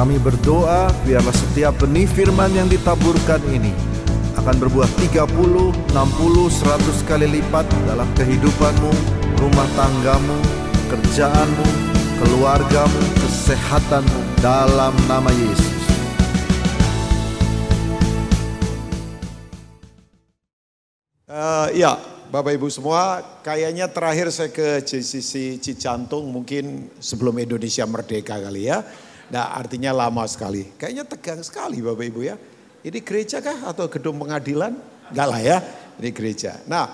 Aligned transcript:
Kami 0.00 0.16
berdoa 0.16 0.88
biarlah 1.04 1.36
setiap 1.36 1.76
benih 1.84 2.08
firman 2.08 2.48
yang 2.56 2.64
ditaburkan 2.72 3.36
ini 3.52 3.68
akan 4.32 4.56
berbuah 4.56 4.88
30, 4.96 5.28
60, 5.28 5.92
100 5.92 7.04
kali 7.04 7.28
lipat 7.28 7.68
dalam 7.84 8.08
kehidupanmu, 8.16 8.92
rumah 9.36 9.68
tanggamu, 9.76 10.40
kerjaanmu, 10.88 11.66
keluargamu, 12.16 13.00
kesehatanmu 13.20 14.40
dalam 14.40 14.96
nama 15.04 15.28
Yesus. 15.36 15.84
Uh, 21.28 21.68
ya, 21.76 22.00
Bapak 22.32 22.56
Ibu 22.56 22.72
semua, 22.72 23.20
kayaknya 23.44 23.84
terakhir 23.92 24.32
saya 24.32 24.48
ke 24.48 24.80
JCC 24.80 25.60
Cijantung 25.60 26.32
mungkin 26.32 26.88
sebelum 26.96 27.36
Indonesia 27.36 27.84
merdeka 27.84 28.40
kali 28.40 28.64
ya. 28.64 28.80
Nah 29.30 29.54
artinya 29.56 29.94
lama 29.94 30.26
sekali. 30.26 30.66
Kayaknya 30.76 31.04
tegang 31.06 31.40
sekali 31.40 31.78
Bapak 31.80 32.04
Ibu 32.06 32.20
ya. 32.26 32.36
Ini 32.80 32.98
gereja 33.00 33.38
kah 33.38 33.70
atau 33.70 33.86
gedung 33.86 34.18
pengadilan? 34.18 34.74
Enggak 35.10 35.26
lah 35.26 35.40
ya, 35.42 35.58
ini 35.98 36.10
gereja. 36.14 36.58
Nah 36.66 36.90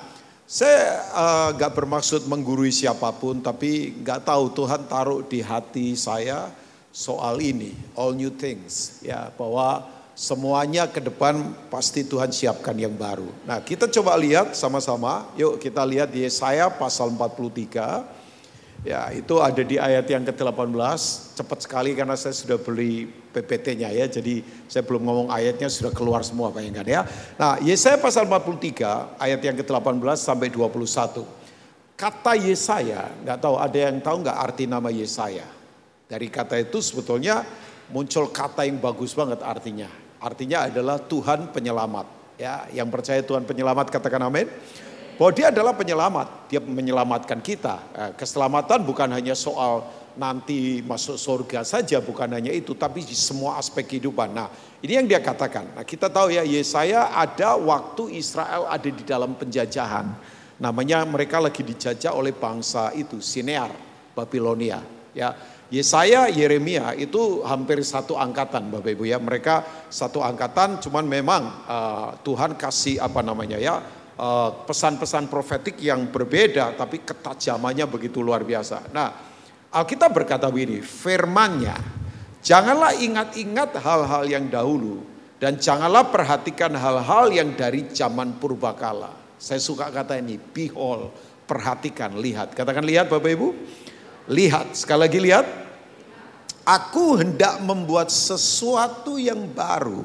saya 0.47 1.03
uh, 1.11 1.49
gak 1.59 1.75
bermaksud 1.75 2.31
menggurui 2.31 2.71
siapa 2.71 3.11
pun 3.19 3.43
tapi 3.43 3.99
gak 4.07 4.31
tahu 4.31 4.55
Tuhan 4.55 4.87
taruh 4.87 5.27
di 5.27 5.43
hati 5.43 5.99
saya 5.99 6.51
soal 6.95 7.43
ini. 7.43 7.75
All 7.99 8.15
new 8.15 8.31
things. 8.31 9.03
Ya 9.03 9.33
bahwa 9.35 9.97
Semuanya 10.17 10.89
ke 10.89 10.97
depan 10.97 11.53
pasti 11.69 12.01
Tuhan 12.01 12.33
siapkan 12.33 12.73
yang 12.73 12.97
baru. 12.97 13.29
Nah 13.45 13.61
kita 13.61 13.85
coba 13.85 14.17
lihat 14.17 14.57
sama-sama. 14.57 15.29
Yuk 15.37 15.61
kita 15.61 15.85
lihat 15.85 16.09
Yesaya 16.09 16.73
pasal 16.73 17.13
43. 17.13 18.01
Ya 18.87 19.11
itu 19.11 19.43
ada 19.43 19.59
di 19.67 19.83
ayat 19.83 20.07
yang 20.07 20.23
ke-18. 20.23 20.79
Cepat 21.35 21.59
sekali 21.67 21.91
karena 21.99 22.15
saya 22.15 22.31
sudah 22.31 22.55
beli 22.55 23.11
PPT-nya 23.35 23.91
ya. 23.91 24.07
Jadi 24.07 24.47
saya 24.71 24.87
belum 24.87 25.03
ngomong 25.03 25.29
ayatnya 25.35 25.67
sudah 25.67 25.91
keluar 25.91 26.23
semua 26.23 26.55
bayangkan 26.55 26.87
ya. 26.87 27.03
Nah 27.35 27.59
Yesaya 27.59 27.99
pasal 27.99 28.31
43 28.31 29.19
ayat 29.19 29.41
yang 29.43 29.59
ke-18 29.59 30.17
sampai 30.23 30.55
21. 30.55 31.27
Kata 31.99 32.39
Yesaya, 32.39 33.11
nggak 33.27 33.39
tahu 33.43 33.59
ada 33.59 33.79
yang 33.91 33.99
tahu 33.99 34.23
nggak 34.23 34.39
arti 34.39 34.71
nama 34.71 34.87
Yesaya? 34.95 35.49
Dari 36.07 36.31
kata 36.31 36.55
itu 36.63 36.79
sebetulnya 36.79 37.43
muncul 37.91 38.31
kata 38.31 38.71
yang 38.71 38.79
bagus 38.79 39.19
banget 39.19 39.43
artinya. 39.43 39.91
Artinya 40.23 40.71
adalah 40.71 41.03
Tuhan 41.03 41.51
penyelamat. 41.51 42.07
Ya, 42.39 42.69
yang 42.71 42.87
percaya 42.93 43.25
Tuhan 43.25 43.49
penyelamat 43.49 43.91
katakan 43.91 44.23
amin. 44.31 44.47
Bahwa 45.17 45.33
dia 45.33 45.49
adalah 45.49 45.73
penyelamat, 45.73 46.53
dia 46.53 46.61
menyelamatkan 46.61 47.41
kita. 47.41 47.81
Eh, 47.97 48.13
keselamatan 48.21 48.85
bukan 48.85 49.09
hanya 49.17 49.33
soal 49.33 49.89
nanti 50.17 50.85
masuk 50.85 51.17
surga 51.17 51.65
saja, 51.65 52.01
bukan 52.05 52.29
hanya 52.37 52.53
itu, 52.53 52.77
tapi 52.77 53.01
di 53.01 53.17
semua 53.17 53.57
aspek 53.57 53.97
kehidupan. 53.97 54.33
Nah, 54.33 54.49
ini 54.85 54.93
yang 54.97 55.09
dia 55.09 55.21
katakan. 55.21 55.73
Nah, 55.73 55.85
kita 55.89 56.13
tahu 56.13 56.37
ya, 56.37 56.45
Yesaya 56.45 57.17
ada 57.17 57.57
waktu 57.57 58.17
Israel 58.17 58.69
ada 58.69 58.89
di 58.89 59.05
dalam 59.05 59.37
penjajahan. 59.37 60.13
Namanya 60.61 61.05
mereka 61.05 61.41
lagi 61.41 61.65
dijajah 61.65 62.13
oleh 62.13 62.37
bangsa 62.37 62.93
itu, 62.93 63.21
Sinear, 63.21 63.73
Babilonia. 64.13 64.81
Ya, 65.17 65.33
Yesaya, 65.73 66.29
Yeremia 66.29 66.93
itu 66.93 67.41
hampir 67.41 67.81
satu 67.81 68.21
angkatan 68.21 68.69
Bapak 68.69 68.93
Ibu 68.97 69.05
ya. 69.09 69.17
Mereka 69.17 69.89
satu 69.89 70.21
angkatan 70.21 70.81
cuman 70.81 71.05
memang 71.09 71.43
uh, 71.65 72.09
Tuhan 72.21 72.55
kasih 72.55 73.01
apa 73.01 73.25
namanya 73.25 73.59
ya 73.59 73.81
pesan-pesan 74.65 75.29
uh, 75.29 75.31
profetik 75.31 75.77
yang 75.85 76.09
berbeda 76.09 76.73
tapi 76.73 77.05
ketajamannya 77.05 77.85
begitu 77.85 78.25
luar 78.25 78.43
biasa. 78.43 78.89
Nah 78.93 79.09
Alkitab 79.77 80.09
berkata 80.17 80.49
begini, 80.49 80.81
firmannya 80.81 81.77
janganlah 82.41 82.97
ingat-ingat 82.97 83.77
hal-hal 83.77 84.25
yang 84.25 84.49
dahulu 84.49 85.05
dan 85.37 85.61
janganlah 85.61 86.09
perhatikan 86.09 86.73
hal-hal 86.73 87.29
yang 87.29 87.53
dari 87.53 87.93
zaman 87.93 88.41
purbakala. 88.41 89.13
Saya 89.37 89.61
suka 89.61 89.93
kata 89.93 90.17
ini, 90.17 90.41
behold, 90.41 91.13
perhatikan, 91.45 92.17
lihat. 92.17 92.57
Katakan 92.57 92.89
lihat 92.89 93.13
Bapak 93.13 93.37
Ibu. 93.37 93.49
Lihat, 94.33 94.73
sekali 94.73 95.01
lagi 95.05 95.21
lihat. 95.21 95.47
Aku 96.67 97.21
hendak 97.21 97.63
membuat 97.63 98.11
sesuatu 98.11 99.21
yang 99.21 99.47
baru 99.53 100.03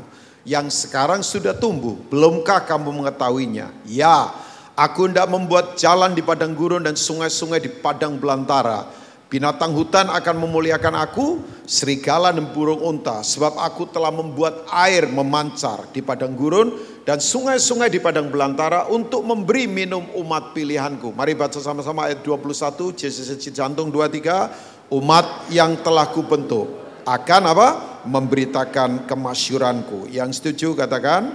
yang 0.48 0.70
sekarang 0.70 1.22
sudah 1.22 1.54
tumbuh. 1.54 1.98
Belumkah 2.10 2.64
kamu 2.66 3.04
mengetahuinya? 3.04 3.70
Ya, 3.86 4.34
aku 4.74 5.10
hendak 5.10 5.30
membuat 5.30 5.78
jalan 5.78 6.14
di 6.18 6.26
padang 6.26 6.58
gurun 6.58 6.82
dan 6.82 6.98
sungai-sungai 6.98 7.62
di 7.62 7.70
padang 7.70 8.18
belantara. 8.18 9.02
Binatang 9.32 9.72
hutan 9.72 10.12
akan 10.12 10.44
memuliakan 10.44 10.92
aku, 11.08 11.40
serigala 11.64 12.36
dan 12.36 12.52
burung 12.52 12.84
unta. 12.84 13.24
Sebab 13.24 13.56
aku 13.64 13.88
telah 13.88 14.12
membuat 14.12 14.68
air 14.68 15.08
memancar 15.08 15.88
di 15.96 16.04
padang 16.04 16.36
gurun 16.36 16.76
dan 17.08 17.24
sungai-sungai 17.24 17.88
di 17.88 18.04
padang 18.04 18.28
belantara 18.28 18.92
untuk 18.92 19.24
memberi 19.24 19.72
minum 19.72 20.04
umat 20.20 20.52
pilihanku. 20.52 21.16
Mari 21.16 21.40
baca 21.40 21.64
sama-sama 21.64 22.12
ayat 22.12 22.20
21, 22.28 22.92
JCC 22.92 23.56
Jantung 23.56 23.88
23, 23.88 24.92
umat 25.00 25.48
yang 25.48 25.80
telah 25.80 26.12
kubentuk 26.12 26.68
akan 27.08 27.44
apa? 27.56 27.91
Memberitakan 28.08 29.06
kemasyuranku. 29.06 30.10
Yang 30.10 30.42
setuju 30.42 30.74
katakan? 30.74 31.32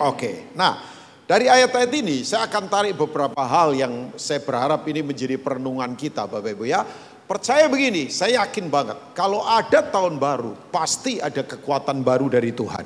Oke. 0.00 0.16
Okay. 0.16 0.36
Nah, 0.56 0.92
dari 1.32 1.48
ayat-ayat 1.48 1.92
ini 1.96 2.26
saya 2.26 2.44
akan 2.50 2.68
tarik 2.68 2.98
beberapa 2.98 3.40
hal 3.40 3.72
yang 3.72 4.12
saya 4.20 4.42
berharap 4.44 4.84
ini 4.90 5.00
menjadi 5.00 5.40
perenungan 5.40 5.94
kita 5.96 6.28
Bapak 6.28 6.52
Ibu 6.52 6.64
ya. 6.68 6.84
Percaya 7.22 7.64
begini, 7.70 8.12
saya 8.12 8.44
yakin 8.44 8.68
banget 8.68 9.16
kalau 9.16 9.40
ada 9.40 9.80
tahun 9.80 10.20
baru 10.20 10.52
pasti 10.68 11.22
ada 11.22 11.40
kekuatan 11.40 12.04
baru 12.04 12.28
dari 12.28 12.52
Tuhan. 12.52 12.84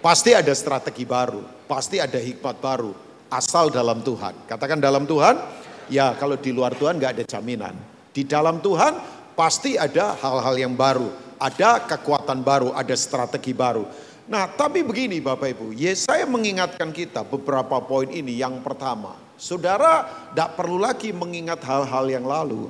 Pasti 0.00 0.34
ada 0.34 0.50
strategi 0.56 1.06
baru, 1.06 1.44
pasti 1.68 2.02
ada 2.02 2.16
hikmat 2.18 2.58
baru, 2.58 2.90
asal 3.30 3.70
dalam 3.70 4.02
Tuhan. 4.02 4.48
Katakan 4.50 4.82
dalam 4.82 5.06
Tuhan, 5.06 5.38
ya 5.86 6.16
kalau 6.18 6.34
di 6.40 6.50
luar 6.50 6.74
Tuhan 6.74 6.98
nggak 6.98 7.20
ada 7.20 7.24
jaminan. 7.28 7.76
Di 8.10 8.26
dalam 8.26 8.58
Tuhan 8.58 8.96
pasti 9.38 9.78
ada 9.78 10.18
hal-hal 10.18 10.56
yang 10.58 10.74
baru, 10.74 11.29
ada 11.40 11.82
kekuatan 11.88 12.44
baru, 12.44 12.76
ada 12.76 12.92
strategi 12.92 13.56
baru. 13.56 13.88
Nah 14.30 14.46
tapi 14.52 14.84
begini 14.84 15.18
Bapak 15.18 15.56
Ibu, 15.56 15.66
Yesaya 15.74 16.28
mengingatkan 16.28 16.92
kita 16.92 17.24
beberapa 17.24 17.80
poin 17.82 18.12
ini. 18.12 18.38
Yang 18.38 18.62
pertama, 18.62 19.16
saudara 19.40 20.06
tidak 20.30 20.54
perlu 20.54 20.78
lagi 20.78 21.10
mengingat 21.10 21.64
hal-hal 21.64 22.06
yang 22.06 22.28
lalu. 22.28 22.68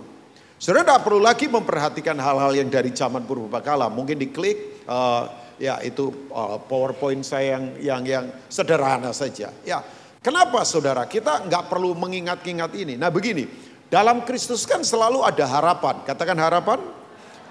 Saudara 0.56 0.86
tidak 0.86 1.02
perlu 1.04 1.20
lagi 1.20 1.50
memperhatikan 1.50 2.16
hal-hal 2.16 2.54
yang 2.54 2.70
dari 2.70 2.94
zaman 2.94 3.26
purba 3.26 3.60
kala. 3.60 3.92
Mungkin 3.92 4.16
diklik, 4.16 4.84
uh, 4.88 5.40
Ya 5.60 5.76
itu 5.84 6.08
uh, 6.32 6.56
PowerPoint 6.56 7.20
saya 7.20 7.60
yang 7.60 7.64
yang 7.76 8.02
yang 8.08 8.24
sederhana 8.48 9.12
saja. 9.12 9.52
Ya, 9.60 9.84
kenapa 10.24 10.64
saudara? 10.64 11.04
Kita 11.04 11.44
nggak 11.44 11.68
perlu 11.68 11.92
mengingat-ingat 11.92 12.72
ini. 12.80 12.96
Nah 12.96 13.12
begini, 13.12 13.44
dalam 13.92 14.24
Kristus 14.24 14.64
kan 14.64 14.80
selalu 14.80 15.20
ada 15.20 15.44
harapan. 15.44 16.00
Katakan 16.08 16.40
harapan. 16.40 16.80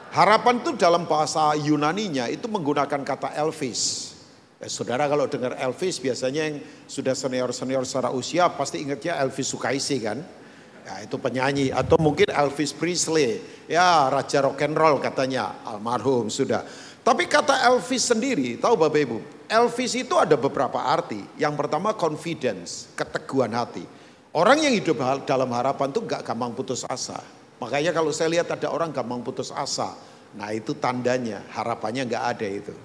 Harapan 0.10 0.58
itu 0.58 0.74
dalam 0.74 1.06
bahasa 1.06 1.54
Yunaninya 1.54 2.26
itu 2.34 2.50
menggunakan 2.50 3.06
kata 3.06 3.38
Elvis. 3.38 4.14
Eh, 4.58 4.68
saudara 4.68 5.06
kalau 5.06 5.30
dengar 5.30 5.54
Elvis 5.62 6.02
biasanya 6.02 6.50
yang 6.50 6.58
sudah 6.90 7.14
senior-senior 7.14 7.86
secara 7.86 8.10
usia 8.10 8.50
pasti 8.50 8.82
ingatnya 8.82 9.22
Elvis 9.22 9.54
Sukaisi 9.54 10.02
kan. 10.02 10.18
Ya, 10.82 11.06
itu 11.06 11.22
penyanyi 11.22 11.70
atau 11.70 12.02
mungkin 12.02 12.26
Elvis 12.26 12.74
Presley. 12.74 13.38
Ya, 13.70 14.10
raja 14.10 14.42
rock 14.42 14.66
and 14.66 14.74
roll 14.74 14.98
katanya, 14.98 15.62
almarhum 15.62 16.34
sudah. 16.34 16.66
Tapi 17.06 17.30
kata 17.30 17.70
Elvis 17.70 18.10
sendiri, 18.10 18.58
tahu 18.58 18.74
Bapak 18.82 19.00
Ibu, 19.06 19.18
Elvis 19.46 19.94
itu 19.94 20.18
ada 20.18 20.34
beberapa 20.34 20.82
arti. 20.82 21.22
Yang 21.38 21.54
pertama 21.54 21.94
confidence, 21.94 22.90
keteguhan 22.98 23.54
hati. 23.54 23.86
Orang 24.34 24.62
yang 24.66 24.74
hidup 24.74 24.98
dalam 25.30 25.50
harapan 25.54 25.94
itu 25.94 26.02
gak 26.02 26.26
gampang 26.26 26.58
putus 26.58 26.82
asa. 26.90 27.39
Makanya 27.60 27.92
kalau 27.92 28.10
saya 28.16 28.32
lihat 28.40 28.48
ada 28.50 28.72
orang 28.72 28.96
gampang 28.96 29.20
putus 29.20 29.52
asa, 29.52 29.96
nah 30.34 30.50
itu 30.56 30.76
tandanya 30.80 31.44
harapannya 31.52 32.08
gak 32.08 32.24
ada 32.36 32.48
itu. 32.48 32.76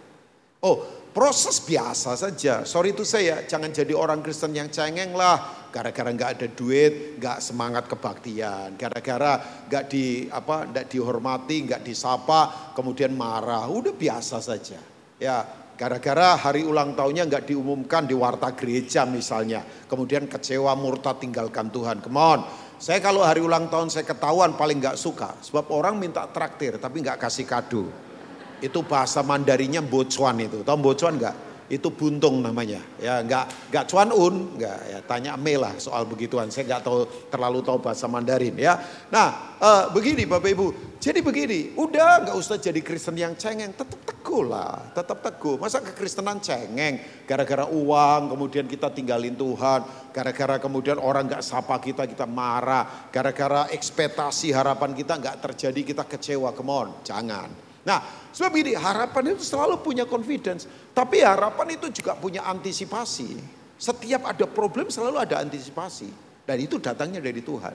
Oh 0.61 1.05
proses 1.15 1.62
biasa 1.62 2.19
saja. 2.19 2.67
Sorry 2.67 2.91
itu 2.91 3.06
saya, 3.06 3.47
jangan 3.47 3.71
jadi 3.71 3.94
orang 3.94 4.21
Kristen 4.21 4.53
yang 4.53 4.69
cengeng 4.69 5.15
lah. 5.15 5.71
Gara-gara 5.71 6.11
nggak 6.11 6.31
ada 6.38 6.47
duit, 6.50 7.19
nggak 7.23 7.38
semangat 7.38 7.87
kebaktian. 7.87 8.75
Gara-gara 8.75 9.65
nggak 9.71 9.85
di 9.87 10.26
apa, 10.26 10.67
nggak 10.71 10.87
dihormati, 10.91 11.70
nggak 11.70 11.82
disapa, 11.87 12.75
kemudian 12.75 13.15
marah. 13.15 13.70
Udah 13.70 13.94
biasa 13.94 14.43
saja. 14.43 14.79
Ya, 15.19 15.47
gara-gara 15.79 16.35
hari 16.38 16.67
ulang 16.67 16.94
tahunnya 16.94 17.27
nggak 17.31 17.47
diumumkan 17.50 18.06
di 18.06 18.15
warta 18.15 18.55
gereja 18.55 19.06
misalnya. 19.06 19.62
Kemudian 19.87 20.27
kecewa, 20.31 20.75
murtad, 20.79 21.23
tinggalkan 21.23 21.70
Tuhan. 21.70 22.03
Come. 22.03 22.64
Saya 22.85 23.01
kalau 23.01 23.25
hari 23.25 23.41
ulang 23.41 23.73
tahun 23.73 23.89
saya 23.89 24.05
ketahuan 24.05 24.61
paling 24.61 24.77
nggak 24.77 25.01
suka. 25.01 25.33
Sebab 25.41 25.73
orang 25.73 25.97
minta 25.97 26.29
traktir 26.29 26.77
tapi 26.77 27.01
nggak 27.01 27.17
kasih 27.17 27.49
kado. 27.49 27.89
Itu 28.61 28.85
bahasa 28.85 29.25
Mandarinya 29.25 29.81
bocuan 29.81 30.37
itu. 30.45 30.61
Tahu 30.61 30.77
bocuan 30.85 31.17
nggak? 31.17 31.54
Itu 31.73 31.89
buntung 31.93 32.45
namanya. 32.45 32.81
Ya 33.01 33.21
nggak 33.25 33.73
nggak 33.73 33.85
cuan 33.89 34.11
un, 34.13 34.35
nggak 34.61 34.79
ya 34.91 34.99
tanya 35.05 35.33
Mei 35.41 35.57
lah 35.57 35.77
soal 35.81 36.05
begituan. 36.05 36.53
Saya 36.53 36.69
nggak 36.69 36.83
tahu 36.85 37.09
terlalu 37.33 37.61
tahu 37.65 37.79
bahasa 37.81 38.05
Mandarin 38.11 38.57
ya. 38.57 38.77
Nah 39.09 39.57
uh, 39.61 39.85
begini 39.93 40.29
Bapak 40.29 40.51
Ibu, 40.53 40.67
jadi 41.01 41.21
begini, 41.21 41.77
udah 41.77 42.25
nggak 42.25 42.37
usah 42.37 42.57
jadi 42.57 42.81
Kristen 42.81 43.17
yang 43.17 43.37
cengeng, 43.37 43.77
tetap 43.77 44.01
teguh 44.05 44.45
lah, 44.45 44.93
tetap 44.97 45.21
teguh. 45.21 45.61
Masa 45.61 45.85
kekristenan 45.85 46.41
cengeng, 46.41 47.01
gara-gara 47.29 47.69
uang, 47.69 48.33
kemudian 48.33 48.65
kita 48.65 48.89
tinggalin 48.89 49.37
Tuhan, 49.37 49.85
gara-gara 50.13 50.57
kemudian 50.61 50.97
orang 51.01 51.29
nggak 51.29 51.45
sapa 51.45 51.77
kita, 51.81 52.09
kita 52.09 52.25
marah, 52.25 53.09
gara-gara 53.13 53.69
ekspektasi 53.73 54.53
harapan 54.53 54.97
kita 54.97 55.21
nggak 55.21 55.37
terjadi, 55.45 55.81
kita 55.97 56.05
kecewa, 56.09 56.57
come 56.57 56.73
on, 56.73 56.89
jangan. 57.05 57.64
Nah, 57.85 58.01
sebab 58.33 58.53
ini 58.57 58.73
harapan 58.73 59.37
itu 59.37 59.45
selalu 59.45 59.85
punya 59.85 60.09
confidence, 60.09 60.65
tapi 60.97 61.21
harapan 61.21 61.77
itu 61.77 61.93
juga 61.93 62.17
punya 62.17 62.45
antisipasi. 62.49 63.37
Setiap 63.77 64.25
ada 64.25 64.49
problem 64.49 64.89
selalu 64.89 65.21
ada 65.21 65.45
antisipasi. 65.45 66.09
Dan 66.45 66.61
itu 66.61 66.77
datangnya 66.77 67.25
dari 67.25 67.41
Tuhan. 67.41 67.73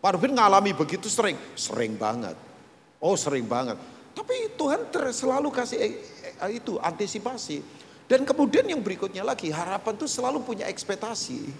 Pak 0.00 0.10
Rufin 0.16 0.36
ngalami 0.36 0.72
begitu 0.72 1.08
sering, 1.08 1.36
sering 1.56 1.96
banget. 1.96 2.36
Oh 3.00 3.16
sering 3.16 3.44
banget. 3.44 3.76
Tapi 4.16 4.56
Tuhan 4.56 4.88
selalu 5.12 5.52
kasih 5.52 5.76
eh, 5.76 5.92
eh, 6.40 6.50
itu 6.56 6.80
antisipasi. 6.80 7.60
Dan 8.08 8.24
kemudian 8.24 8.64
yang 8.64 8.80
berikutnya 8.80 9.20
lagi, 9.26 9.52
harapan 9.52 9.92
itu 9.98 10.08
selalu 10.08 10.40
punya 10.46 10.64
ekspektasi. 10.70 11.50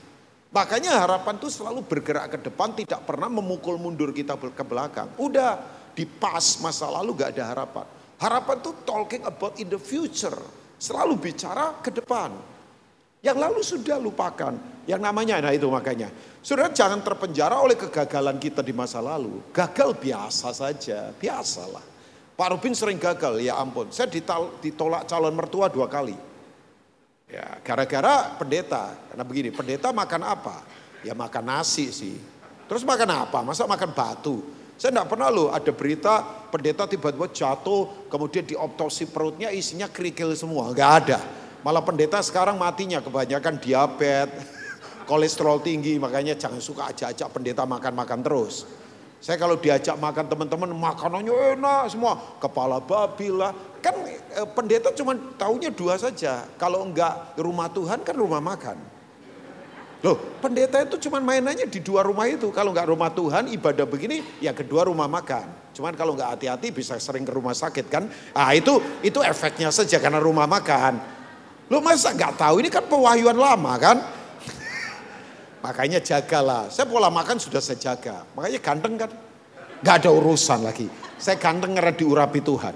Makanya 0.54 1.04
harapan 1.04 1.36
itu 1.36 1.52
selalu 1.52 1.84
bergerak 1.84 2.38
ke 2.38 2.38
depan, 2.48 2.72
tidak 2.72 3.04
pernah 3.04 3.28
memukul 3.28 3.76
mundur 3.76 4.14
kita 4.14 4.38
ke 4.38 4.64
belakang. 4.64 5.10
Udah, 5.20 5.58
di 5.96 6.04
pas 6.04 6.60
masa 6.60 6.84
lalu 6.92 7.16
gak 7.16 7.32
ada 7.32 7.56
harapan. 7.56 7.86
Harapan 8.20 8.56
itu 8.60 8.72
talking 8.84 9.24
about 9.24 9.56
in 9.56 9.72
the 9.72 9.80
future. 9.80 10.36
Selalu 10.76 11.16
bicara 11.16 11.80
ke 11.80 11.88
depan. 11.88 12.36
Yang 13.24 13.36
lalu 13.40 13.60
sudah 13.64 13.96
lupakan. 13.96 14.52
Yang 14.84 15.00
namanya, 15.02 15.40
nah 15.40 15.50
itu 15.50 15.66
makanya. 15.66 16.12
Saudara 16.44 16.70
jangan 16.70 17.02
terpenjara 17.02 17.58
oleh 17.58 17.74
kegagalan 17.74 18.36
kita 18.38 18.60
di 18.62 18.70
masa 18.70 19.02
lalu. 19.02 19.40
Gagal 19.50 19.98
biasa 19.98 20.52
saja, 20.54 21.10
biasalah. 21.16 21.82
Pak 22.36 22.48
Rubin 22.52 22.76
sering 22.76 23.00
gagal, 23.00 23.40
ya 23.40 23.56
ampun. 23.56 23.88
Saya 23.88 24.12
ditolak 24.60 25.08
calon 25.08 25.32
mertua 25.32 25.72
dua 25.72 25.88
kali. 25.88 26.14
Ya, 27.26 27.58
gara-gara 27.64 28.36
pendeta. 28.38 28.94
Karena 29.10 29.24
begini, 29.26 29.48
pendeta 29.50 29.90
makan 29.90 30.22
apa? 30.22 30.62
Ya 31.02 31.16
makan 31.16 31.44
nasi 31.48 31.90
sih. 31.90 32.14
Terus 32.70 32.86
makan 32.86 33.26
apa? 33.26 33.42
Masa 33.42 33.66
makan 33.66 33.90
batu? 33.90 34.44
Saya 34.76 34.92
tidak 34.92 35.08
pernah 35.08 35.32
loh 35.32 35.48
ada 35.48 35.72
berita 35.72 36.20
pendeta 36.52 36.84
tiba-tiba 36.84 37.32
jatuh, 37.32 38.08
kemudian 38.12 38.44
dioptosi 38.44 39.08
perutnya 39.08 39.48
isinya 39.48 39.88
kerikil 39.88 40.36
semua. 40.36 40.68
Enggak 40.68 40.92
ada. 41.04 41.18
Malah 41.64 41.80
pendeta 41.80 42.20
sekarang 42.20 42.60
matinya 42.60 43.00
kebanyakan 43.00 43.56
diabetes, 43.56 44.36
kolesterol 45.10 45.64
tinggi, 45.64 45.96
makanya 45.96 46.36
jangan 46.36 46.60
suka 46.60 46.92
ajak-ajak 46.92 47.28
pendeta 47.32 47.64
makan-makan 47.64 48.20
terus. 48.20 48.68
Saya 49.16 49.40
kalau 49.40 49.56
diajak 49.56 49.96
makan 49.96 50.28
teman-teman 50.28 50.70
makanannya 50.76 51.56
enak 51.56 51.88
semua, 51.88 52.20
kepala 52.36 52.76
babi 52.78 53.32
lah. 53.32 53.56
Kan 53.80 53.96
eh, 54.04 54.48
pendeta 54.52 54.92
cuma 54.92 55.16
taunya 55.40 55.72
dua 55.72 55.96
saja. 55.96 56.44
Kalau 56.60 56.84
enggak 56.84 57.34
rumah 57.40 57.72
Tuhan 57.72 58.04
kan 58.04 58.12
rumah 58.12 58.44
makan. 58.44 58.95
Loh, 60.06 60.14
pendeta 60.38 60.78
itu 60.86 61.10
cuma 61.10 61.18
mainannya 61.18 61.66
di 61.66 61.82
dua 61.82 62.06
rumah 62.06 62.30
itu. 62.30 62.54
Kalau 62.54 62.70
nggak 62.70 62.94
rumah 62.94 63.10
Tuhan, 63.10 63.50
ibadah 63.50 63.82
begini, 63.90 64.22
ya 64.38 64.54
kedua 64.54 64.86
rumah 64.86 65.10
makan. 65.10 65.50
Cuman 65.74 65.98
kalau 65.98 66.14
nggak 66.14 66.38
hati-hati 66.38 66.70
bisa 66.70 66.94
sering 67.02 67.26
ke 67.26 67.34
rumah 67.34 67.50
sakit 67.50 67.90
kan. 67.90 68.06
Ah 68.30 68.54
itu 68.54 68.78
itu 69.02 69.18
efeknya 69.18 69.74
saja 69.74 69.98
karena 69.98 70.22
rumah 70.22 70.46
makan. 70.46 71.02
Lo 71.66 71.82
masa 71.82 72.14
nggak 72.14 72.38
tahu 72.38 72.62
ini 72.62 72.70
kan 72.70 72.86
pewahyuan 72.86 73.34
lama 73.34 73.74
kan? 73.82 73.98
Makanya 75.66 75.98
jagalah. 75.98 76.70
Saya 76.70 76.86
pola 76.86 77.10
makan 77.10 77.42
sudah 77.42 77.58
saya 77.58 77.74
jaga. 77.74 78.22
Makanya 78.38 78.62
ganteng 78.62 78.94
kan? 78.94 79.10
Gak 79.82 80.06
ada 80.06 80.10
urusan 80.14 80.62
lagi. 80.62 80.86
Saya 81.18 81.34
ganteng 81.42 81.74
karena 81.74 81.90
diurapi 81.90 82.40
Tuhan. 82.46 82.74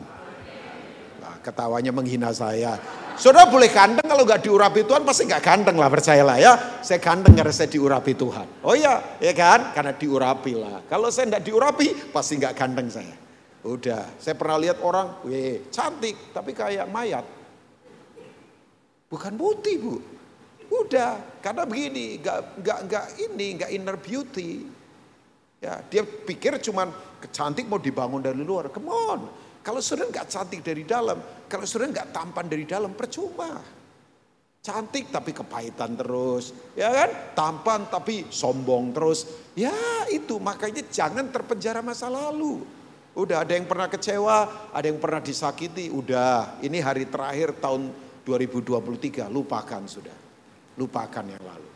Nah, 1.23 1.39
ketawanya 1.47 1.95
menghina 1.95 2.35
saya. 2.35 2.75
Saudara 3.21 3.53
boleh 3.53 3.69
ganteng 3.69 4.09
kalau 4.09 4.25
nggak 4.25 4.41
diurapi 4.49 4.81
Tuhan 4.89 5.05
pasti 5.05 5.29
nggak 5.29 5.45
ganteng 5.45 5.77
lah 5.77 5.93
percayalah 5.93 6.41
ya. 6.41 6.81
Saya 6.81 7.05
ganteng 7.05 7.37
karena 7.37 7.53
saya 7.53 7.69
diurapi 7.69 8.17
Tuhan. 8.17 8.65
Oh 8.65 8.73
iya, 8.73 9.21
ya 9.21 9.37
kan? 9.37 9.77
Karena 9.77 9.93
diurapi 9.93 10.57
lah. 10.57 10.81
Kalau 10.89 11.13
saya 11.13 11.37
nggak 11.37 11.45
diurapi 11.45 11.87
pasti 12.17 12.41
nggak 12.41 12.57
ganteng 12.57 12.89
saya. 12.89 13.13
Udah, 13.61 14.09
saya 14.17 14.33
pernah 14.41 14.57
lihat 14.57 14.81
orang, 14.81 15.21
weh, 15.29 15.69
cantik 15.69 16.33
tapi 16.33 16.57
kayak 16.57 16.89
mayat. 16.89 17.29
Bukan 19.13 19.37
putih 19.37 19.77
bu. 19.77 20.01
Udah, 20.73 21.21
karena 21.45 21.69
begini, 21.69 22.25
nggak 22.25 22.65
nggak 22.65 22.79
nggak 22.89 23.07
ini, 23.21 23.47
nggak 23.61 23.71
inner 23.77 23.97
beauty. 24.01 24.65
Ya, 25.61 25.77
dia 25.93 26.09
pikir 26.09 26.57
cuman 26.57 26.89
kecantik 27.21 27.69
mau 27.69 27.77
dibangun 27.77 28.25
dari 28.25 28.41
luar. 28.41 28.73
Come 28.73 28.89
on, 28.89 29.29
kalau 29.61 29.85
saudara 29.85 30.09
nggak 30.09 30.29
cantik 30.29 30.61
dari 30.65 30.89
dalam, 30.89 31.21
kalau 31.45 31.65
saudara 31.69 31.93
nggak 31.93 32.09
tampan 32.17 32.47
dari 32.49 32.65
dalam, 32.65 32.97
percuma. 32.97 33.61
Cantik 34.61 35.09
tapi 35.09 35.33
kepahitan 35.33 35.97
terus, 35.97 36.53
ya 36.77 36.93
kan? 36.93 37.11
Tampan 37.33 37.89
tapi 37.89 38.29
sombong 38.29 38.93
terus. 38.93 39.25
Ya 39.57 39.73
itu 40.13 40.37
makanya 40.37 40.85
jangan 40.93 41.33
terpenjara 41.33 41.81
masa 41.81 42.13
lalu. 42.13 42.61
Udah 43.17 43.41
ada 43.41 43.57
yang 43.57 43.65
pernah 43.65 43.89
kecewa, 43.89 44.69
ada 44.71 44.85
yang 44.85 45.01
pernah 45.01 45.25
disakiti, 45.25 45.89
udah 45.89 46.61
ini 46.61 46.77
hari 46.77 47.09
terakhir 47.09 47.57
tahun 47.57 47.89
2023, 48.29 49.33
lupakan 49.33 49.83
sudah. 49.89 50.19
Lupakan 50.77 51.25
yang 51.25 51.41
lalu. 51.41 51.71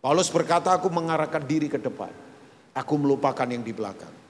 Paulus 0.00 0.28
berkata 0.32 0.72
aku 0.72 0.88
mengarahkan 0.88 1.44
diri 1.44 1.68
ke 1.68 1.76
depan. 1.76 2.12
Aku 2.72 2.98
melupakan 2.98 3.46
yang 3.46 3.62
di 3.62 3.72
belakang. 3.72 4.23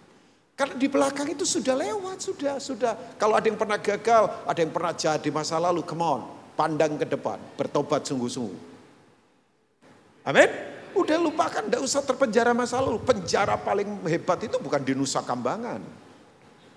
Karena 0.54 0.74
di 0.78 0.86
belakang 0.86 1.26
itu 1.34 1.42
sudah 1.42 1.74
lewat, 1.74 2.22
sudah, 2.22 2.62
sudah. 2.62 3.18
Kalau 3.18 3.34
ada 3.34 3.46
yang 3.50 3.58
pernah 3.58 3.74
gagal, 3.74 4.46
ada 4.46 4.58
yang 4.62 4.70
pernah 4.70 4.94
jahat 4.94 5.20
di 5.26 5.34
masa 5.34 5.58
lalu, 5.58 5.82
come 5.82 6.06
on, 6.06 6.22
pandang 6.54 6.94
ke 6.94 7.06
depan, 7.10 7.42
bertobat 7.58 8.06
sungguh-sungguh. 8.06 8.60
Amin. 10.30 10.50
Udah 10.94 11.18
lupakan, 11.18 11.66
tidak 11.66 11.82
usah 11.82 12.06
terpenjara 12.06 12.54
masa 12.54 12.78
lalu. 12.78 13.02
Penjara 13.02 13.58
paling 13.58 14.06
hebat 14.06 14.46
itu 14.46 14.62
bukan 14.62 14.78
di 14.78 14.94
Nusa 14.94 15.26
Kambangan. 15.26 15.82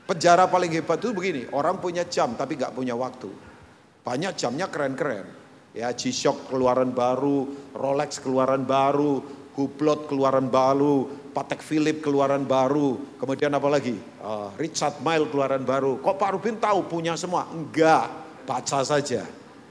Penjara 0.10 0.50
paling 0.50 0.74
hebat 0.74 0.98
itu 0.98 1.14
begini, 1.14 1.46
orang 1.54 1.78
punya 1.78 2.02
jam 2.10 2.34
tapi 2.34 2.58
nggak 2.58 2.74
punya 2.74 2.98
waktu. 2.98 3.30
Banyak 4.02 4.34
jamnya 4.34 4.66
keren-keren. 4.74 5.30
Ya 5.78 5.94
G-Shock 5.94 6.50
keluaran 6.50 6.90
baru, 6.98 7.46
Rolex 7.78 8.18
keluaran 8.18 8.66
baru, 8.66 9.22
Hublot 9.54 10.10
keluaran 10.10 10.50
baru, 10.50 11.27
Patek 11.38 11.62
Philip 11.62 12.02
keluaran 12.02 12.42
baru, 12.50 12.98
kemudian 13.22 13.54
apa 13.54 13.70
lagi? 13.70 13.94
Uh, 14.18 14.50
Richard 14.58 14.98
Mille 15.06 15.30
keluaran 15.30 15.62
baru. 15.62 16.02
Kok 16.02 16.18
Pak 16.18 16.34
Rubin 16.34 16.58
tahu 16.58 16.90
punya 16.90 17.14
semua? 17.14 17.46
Enggak, 17.54 18.10
baca 18.50 18.82
saja. 18.82 19.22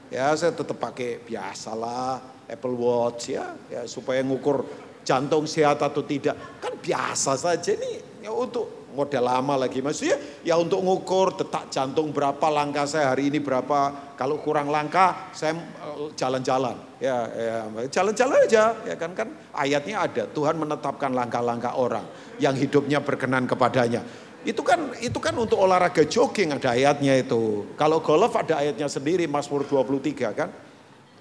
Ya 0.07 0.31
saya 0.39 0.55
tetap 0.55 0.79
pakai 0.79 1.19
biasalah 1.27 2.23
Apple 2.47 2.71
Watch 2.71 3.35
ya, 3.35 3.51
ya 3.67 3.83
supaya 3.83 4.23
ngukur 4.23 4.63
jantung 5.03 5.43
sehat 5.43 5.83
atau 5.83 5.99
tidak. 6.07 6.39
Kan 6.63 6.79
biasa 6.79 7.35
saja 7.35 7.75
nih 7.75 8.23
ya 8.23 8.31
untuk 8.31 8.76
model 8.97 9.29
lama 9.29 9.53
lagi. 9.61 9.85
Maksudnya 9.85 10.17
ya 10.41 10.57
untuk 10.57 10.81
ngukur 10.81 11.37
detak 11.37 11.69
jantung 11.69 12.09
berapa 12.09 12.49
langkah 12.49 12.89
saya 12.89 13.13
hari 13.13 13.29
ini 13.29 13.37
berapa. 13.37 14.09
Kalau 14.17 14.41
kurang 14.41 14.73
langkah 14.73 15.29
saya 15.37 15.53
eh, 15.53 16.09
jalan-jalan. 16.17 16.73
Ya, 16.97 17.29
ya 17.29 17.85
jalan-jalan 17.93 18.49
aja 18.49 18.73
ya 18.81 18.95
kan 18.97 19.13
kan 19.13 19.29
ayatnya 19.53 20.01
ada. 20.01 20.25
Tuhan 20.25 20.57
menetapkan 20.57 21.13
langkah-langkah 21.13 21.77
orang 21.77 22.09
yang 22.41 22.57
hidupnya 22.57 22.97
berkenan 23.05 23.45
kepadanya. 23.45 24.01
Itu 24.41 24.65
kan 24.65 24.97
itu 24.97 25.21
kan 25.21 25.37
untuk 25.37 25.61
olahraga 25.61 26.01
jogging 26.09 26.57
ada 26.57 26.73
ayatnya 26.73 27.13
itu. 27.21 27.69
Kalau 27.77 28.01
golf 28.01 28.33
ada 28.33 28.65
ayatnya 28.65 28.89
sendiri 28.89 29.29
Mazmur 29.29 29.61
23 29.69 30.33
kan? 30.33 30.49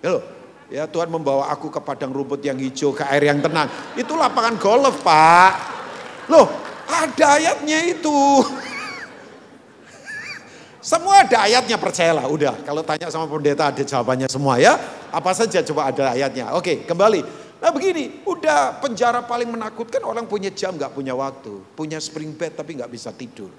Halo, 0.01 0.25
ya 0.73 0.89
Tuhan 0.89 1.13
membawa 1.13 1.53
aku 1.53 1.69
ke 1.69 1.81
padang 1.85 2.15
rumput 2.15 2.41
yang 2.41 2.57
hijau 2.57 2.97
ke 2.97 3.05
air 3.05 3.29
yang 3.29 3.45
tenang. 3.45 3.69
Itu 3.93 4.17
lapangan 4.17 4.57
golf 4.57 5.05
pak. 5.05 5.53
Loh 6.33 6.66
ada 6.87 7.27
ayatnya 7.39 7.79
itu 7.91 8.19
semua 10.87 11.27
ada 11.27 11.43
ayatnya 11.43 11.83
percayalah, 11.83 12.31
udah. 12.31 12.63
Kalau 12.63 12.87
tanya 12.87 13.11
sama 13.11 13.27
pendeta 13.27 13.75
ada 13.75 13.83
jawabannya 13.83 14.31
semua 14.31 14.55
ya. 14.63 14.79
Apa 15.11 15.35
saja 15.35 15.59
coba 15.67 15.91
ada 15.91 16.15
ayatnya. 16.15 16.55
Oke, 16.55 16.87
kembali. 16.87 17.27
Nah 17.59 17.75
begini, 17.75 18.23
udah 18.23 18.79
penjara 18.79 19.27
paling 19.27 19.51
menakutkan 19.51 19.99
orang 20.07 20.31
punya 20.31 20.55
jam 20.55 20.79
nggak 20.79 20.95
punya 20.95 21.19
waktu, 21.19 21.59
punya 21.75 21.99
spring 21.99 22.39
bed 22.39 22.55
tapi 22.55 22.79
nggak 22.79 22.87
bisa 22.87 23.11
tidur, 23.11 23.51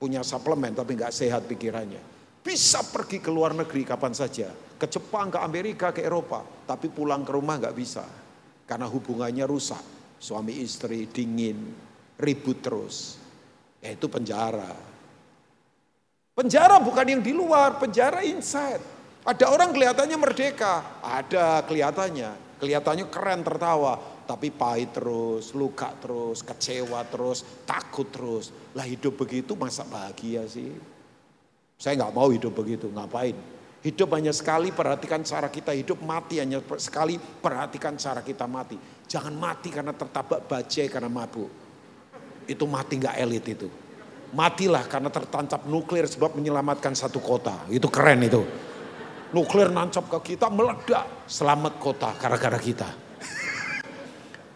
punya 0.00 0.24
suplemen 0.24 0.72
tapi 0.72 0.96
nggak 0.96 1.12
sehat 1.12 1.44
pikirannya. 1.44 2.00
Bisa 2.40 2.80
pergi 2.80 3.20
ke 3.20 3.28
luar 3.28 3.52
negeri 3.52 3.84
kapan 3.84 4.16
saja, 4.16 4.48
ke 4.80 4.86
Jepang, 4.88 5.28
ke 5.28 5.36
Amerika, 5.44 5.92
ke 5.92 6.00
Eropa, 6.00 6.40
tapi 6.64 6.88
pulang 6.88 7.28
ke 7.28 7.32
rumah 7.34 7.60
nggak 7.60 7.76
bisa 7.76 8.08
karena 8.64 8.88
hubungannya 8.88 9.44
rusak, 9.44 9.82
suami 10.16 10.64
istri 10.64 11.10
dingin, 11.12 11.87
ribut 12.18 12.58
terus, 12.58 13.16
yaitu 13.78 14.10
penjara. 14.10 14.74
Penjara 16.34 16.78
bukan 16.82 17.06
yang 17.06 17.22
di 17.22 17.34
luar, 17.34 17.78
penjara 17.78 18.22
inside. 18.26 18.82
Ada 19.26 19.50
orang 19.50 19.74
kelihatannya 19.74 20.18
merdeka, 20.18 21.02
ada 21.02 21.62
kelihatannya, 21.66 22.58
kelihatannya 22.62 23.06
keren 23.10 23.42
tertawa, 23.42 23.98
tapi 24.26 24.50
pahit 24.54 24.94
terus, 24.94 25.54
luka 25.54 25.94
terus, 25.98 26.42
kecewa 26.42 27.02
terus, 27.10 27.42
takut 27.66 28.06
terus. 28.10 28.54
Lah 28.74 28.86
hidup 28.86 29.18
begitu 29.18 29.58
masa 29.58 29.82
bahagia 29.86 30.46
sih? 30.46 30.70
Saya 31.78 31.94
nggak 32.02 32.14
mau 32.14 32.30
hidup 32.30 32.54
begitu, 32.54 32.90
ngapain? 32.90 33.34
Hidup 33.78 34.10
hanya 34.18 34.34
sekali, 34.34 34.74
perhatikan 34.74 35.22
cara 35.22 35.46
kita 35.46 35.70
hidup, 35.70 36.02
mati 36.02 36.42
hanya 36.42 36.58
sekali, 36.82 37.14
perhatikan 37.18 37.94
cara 37.94 38.26
kita 38.26 38.50
mati. 38.50 38.74
Jangan 39.06 39.34
mati 39.38 39.70
karena 39.70 39.94
tertabak 39.94 40.50
bajai 40.50 40.90
karena 40.90 41.06
mabuk. 41.06 41.67
Itu 42.48 42.64
mati 42.64 42.96
nggak 42.96 43.16
elit 43.20 43.44
itu. 43.44 43.68
Matilah 44.32 44.84
karena 44.88 45.12
tertancap 45.12 45.68
nuklir 45.68 46.08
sebab 46.08 46.36
menyelamatkan 46.36 46.96
satu 46.96 47.20
kota. 47.20 47.68
Itu 47.68 47.92
keren 47.92 48.24
itu 48.24 48.42
nuklir 49.32 49.68
nancap 49.68 50.08
ke 50.08 50.34
kita 50.34 50.48
meledak. 50.48 51.28
Selamat 51.28 51.76
kota 51.76 52.12
gara-gara 52.16 52.56
kita. 52.56 52.88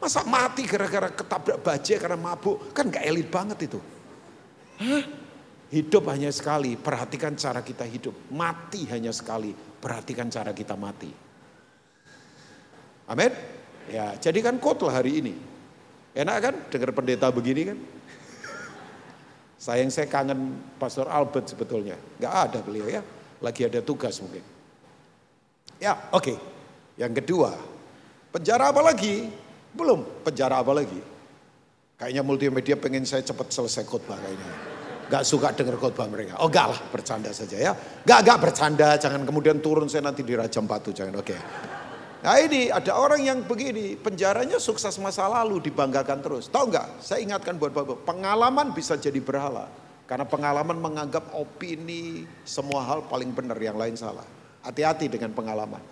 Masa 0.03 0.27
mati 0.27 0.67
gara-gara 0.67 1.13
ketabrak 1.15 1.63
bajai 1.63 1.99
karena 2.01 2.19
mabuk? 2.19 2.75
Kan 2.75 2.91
gak 2.91 3.07
elit 3.07 3.31
banget 3.31 3.71
itu. 3.71 3.79
Hah? 4.83 5.05
Hidup 5.73 6.05
hanya 6.11 6.29
sekali, 6.29 6.77
perhatikan 6.77 7.33
cara 7.39 7.63
kita 7.65 7.87
hidup. 7.87 8.13
Mati 8.29 8.85
hanya 8.93 9.15
sekali, 9.15 9.55
perhatikan 9.55 10.29
cara 10.29 10.53
kita 10.53 10.77
mati. 10.77 11.09
Amin. 13.09 13.33
Ya, 13.89 14.13
jadikan 14.21 14.59
khotbah 14.61 15.01
hari 15.01 15.23
ini. 15.23 15.35
Enak 16.13 16.37
kan 16.45 16.55
dengar 16.69 16.93
pendeta 16.93 17.33
begini 17.33 17.73
kan? 17.73 17.79
Sayang 19.57 19.89
saya 19.89 20.11
kangen 20.11 20.59
Pastor 20.77 21.09
Albert 21.09 21.55
sebetulnya. 21.55 21.97
Gak 22.21 22.35
ada 22.51 22.59
beliau 22.61 22.91
ya. 22.91 23.01
Lagi 23.41 23.65
ada 23.65 23.81
tugas 23.81 24.19
mungkin. 24.21 24.45
Ya, 25.81 25.97
oke. 26.13 26.35
Okay. 26.35 26.37
Yang 27.01 27.25
kedua, 27.25 27.57
penjara 28.29 28.69
apa 28.69 28.83
lagi? 28.85 29.33
Belum, 29.73 30.05
penjara 30.21 30.61
apa 30.61 30.77
lagi? 30.77 31.01
Kayaknya 31.97 32.23
multimedia 32.27 32.77
pengen 32.77 33.09
saya 33.09 33.25
cepat 33.25 33.49
selesai 33.49 33.87
khotbah 33.89 34.21
kayaknya. 34.21 34.51
Gak 35.09 35.25
suka 35.25 35.55
dengar 35.57 35.81
khotbah 35.81 36.11
mereka. 36.11 36.37
Oh 36.43 36.53
enggak 36.53 36.77
lah, 36.77 36.81
bercanda 36.93 37.33
saja 37.33 37.57
ya. 37.57 37.73
Gak, 38.05 38.21
gak 38.27 38.39
bercanda, 38.43 39.01
jangan 39.01 39.25
kemudian 39.25 39.65
turun 39.65 39.89
saya 39.89 40.05
nanti 40.05 40.21
di 40.21 40.37
Raja 40.37 40.61
Batu, 40.61 40.93
jangan 40.93 41.23
oke. 41.23 41.33
Okay. 41.33 41.41
Nah 42.23 42.39
ini 42.39 42.71
ada 42.71 42.95
orang 42.95 43.27
yang 43.27 43.43
begini, 43.43 43.99
penjaranya 43.99 44.63
sukses 44.63 44.95
masa 45.03 45.27
lalu 45.27 45.59
dibanggakan 45.59 46.23
terus. 46.23 46.47
Tahu 46.47 46.71
nggak? 46.71 47.03
Saya 47.03 47.19
ingatkan 47.19 47.59
buat 47.59 47.75
bapak, 47.75 48.07
pengalaman 48.07 48.71
bisa 48.71 48.95
jadi 48.95 49.19
berhala. 49.19 49.67
Karena 50.07 50.23
pengalaman 50.23 50.79
menganggap 50.79 51.35
opini 51.35 52.23
semua 52.47 52.87
hal 52.87 53.11
paling 53.11 53.35
benar, 53.35 53.59
yang 53.59 53.75
lain 53.75 53.99
salah. 53.99 54.23
Hati-hati 54.63 55.11
dengan 55.11 55.35
pengalaman. 55.35 55.83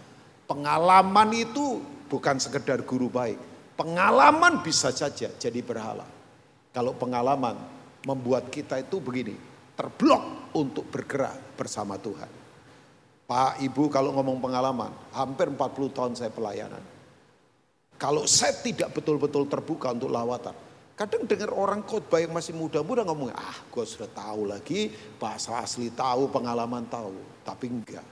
Pengalaman 0.46 1.30
itu 1.34 1.82
bukan 2.06 2.38
sekedar 2.38 2.86
guru 2.86 3.10
baik. 3.10 3.38
Pengalaman 3.74 4.62
bisa 4.62 4.94
saja 4.94 5.34
jadi 5.34 5.60
berhala. 5.66 6.06
Kalau 6.70 6.94
pengalaman 6.94 7.58
membuat 8.06 8.54
kita 8.54 8.78
itu 8.78 9.02
begini, 9.02 9.34
terblok 9.74 10.54
untuk 10.54 10.86
bergerak 10.86 11.58
bersama 11.58 11.98
Tuhan. 11.98 12.39
Pak 13.30 13.62
Ibu 13.62 13.86
kalau 13.94 14.10
ngomong 14.10 14.42
pengalaman, 14.42 14.90
hampir 15.14 15.46
40 15.46 15.94
tahun 15.94 16.12
saya 16.18 16.34
pelayanan. 16.34 16.82
Kalau 17.94 18.26
saya 18.26 18.58
tidak 18.58 18.90
betul-betul 18.90 19.46
terbuka 19.46 19.94
untuk 19.94 20.10
lawatan, 20.10 20.56
kadang 20.98 21.30
dengar 21.30 21.54
orang 21.54 21.86
khotbah 21.86 22.18
yang 22.18 22.34
masih 22.34 22.58
muda-muda 22.58 23.06
ngomong, 23.06 23.30
ah 23.30 23.54
gue 23.70 23.84
sudah 23.86 24.10
tahu 24.10 24.50
lagi, 24.50 24.90
bahasa 25.22 25.62
asli 25.62 25.94
tahu, 25.94 26.26
pengalaman 26.26 26.90
tahu. 26.90 27.14
Tapi 27.46 27.70
enggak, 27.70 28.02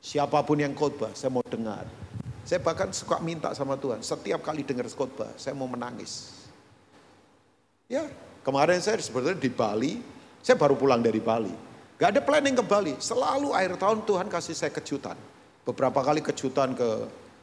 Siapa 0.00 0.40
pun 0.46 0.56
yang 0.56 0.72
khotbah, 0.72 1.10
saya 1.12 1.28
mau 1.28 1.44
dengar. 1.44 1.84
Saya 2.46 2.62
bahkan 2.62 2.88
suka 2.94 3.20
minta 3.20 3.50
sama 3.52 3.76
Tuhan, 3.76 4.00
setiap 4.00 4.46
kali 4.46 4.62
dengar 4.62 4.86
khotbah, 4.88 5.34
saya 5.36 5.52
mau 5.52 5.66
menangis. 5.66 6.46
Ya, 7.90 8.06
kemarin 8.46 8.78
saya 8.78 8.96
sebetulnya 9.02 9.42
di 9.42 9.50
Bali, 9.50 9.98
saya 10.38 10.54
baru 10.54 10.78
pulang 10.78 11.02
dari 11.02 11.18
Bali. 11.18 11.69
Gak 12.00 12.16
ada 12.16 12.24
planning 12.24 12.56
ke 12.56 12.64
Bali, 12.64 12.96
selalu 12.96 13.52
akhir 13.52 13.76
tahun 13.76 14.08
Tuhan 14.08 14.32
kasih 14.32 14.56
saya 14.56 14.72
kejutan. 14.72 15.20
Beberapa 15.68 16.00
kali 16.00 16.24
kejutan 16.24 16.72
ke 16.72 16.88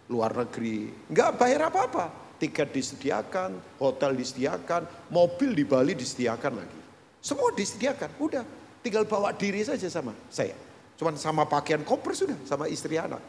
luar 0.10 0.34
negeri, 0.34 0.90
gak 1.14 1.38
bayar 1.38 1.70
apa-apa. 1.70 2.10
Tiket 2.42 2.74
disediakan, 2.74 3.54
hotel 3.78 4.18
disediakan, 4.18 5.14
mobil 5.14 5.54
di 5.54 5.62
Bali 5.62 5.94
disediakan 5.94 6.58
lagi. 6.58 6.82
Semua 7.22 7.54
disediakan, 7.54 8.18
udah 8.18 8.42
tinggal 8.82 9.06
bawa 9.06 9.30
diri 9.30 9.62
saja 9.62 9.86
sama 9.94 10.18
saya. 10.26 10.58
Cuman 10.98 11.22
sama 11.22 11.46
pakaian 11.46 11.86
koper 11.86 12.18
sudah, 12.18 12.42
sama 12.42 12.66
istri 12.66 12.98
anak. 12.98 13.22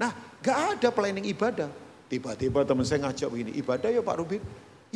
Nah, 0.00 0.40
gak 0.40 0.80
ada 0.80 0.88
planning 0.88 1.28
ibadah. 1.28 1.68
Tiba-tiba 2.08 2.64
teman 2.64 2.88
saya 2.88 3.04
ngajak 3.04 3.28
begini, 3.28 3.52
ibadah 3.60 3.92
ya 3.92 4.00
Pak 4.00 4.16
Rubin? 4.16 4.40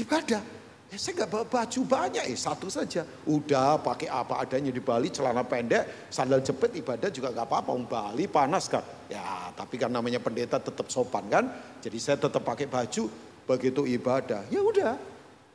Ibadah. 0.00 0.63
Ya 0.94 1.02
saya 1.02 1.26
gak 1.26 1.34
bawa 1.34 1.42
baju 1.50 1.80
banyak, 1.90 2.22
eh 2.22 2.38
satu 2.38 2.70
saja. 2.70 3.02
Udah 3.26 3.82
pakai 3.82 4.06
apa 4.06 4.46
adanya 4.46 4.70
di 4.70 4.78
Bali, 4.78 5.10
celana 5.10 5.42
pendek, 5.42 6.06
sandal 6.06 6.38
jepit, 6.38 6.70
ibadah 6.70 7.10
juga 7.10 7.34
gak 7.34 7.50
apa-apa. 7.50 7.74
Bali 7.82 8.30
panas 8.30 8.70
kan. 8.70 8.86
Ya 9.10 9.50
tapi 9.58 9.74
kan 9.74 9.90
namanya 9.90 10.22
pendeta 10.22 10.62
tetap 10.62 10.86
sopan 10.94 11.26
kan. 11.26 11.50
Jadi 11.82 11.98
saya 11.98 12.14
tetap 12.14 12.46
pakai 12.46 12.70
baju, 12.70 13.10
begitu 13.42 13.82
ibadah. 13.90 14.46
Ya 14.54 14.62
udah, 14.62 14.94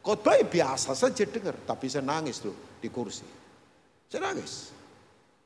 khotbah 0.04 0.36
ya 0.36 0.44
biasa 0.44 0.92
saja 0.92 1.24
dengar. 1.24 1.56
Tapi 1.64 1.88
saya 1.88 2.04
nangis 2.04 2.44
tuh 2.44 2.76
di 2.84 2.92
kursi. 2.92 3.24
Saya 4.12 4.28
nangis. 4.28 4.76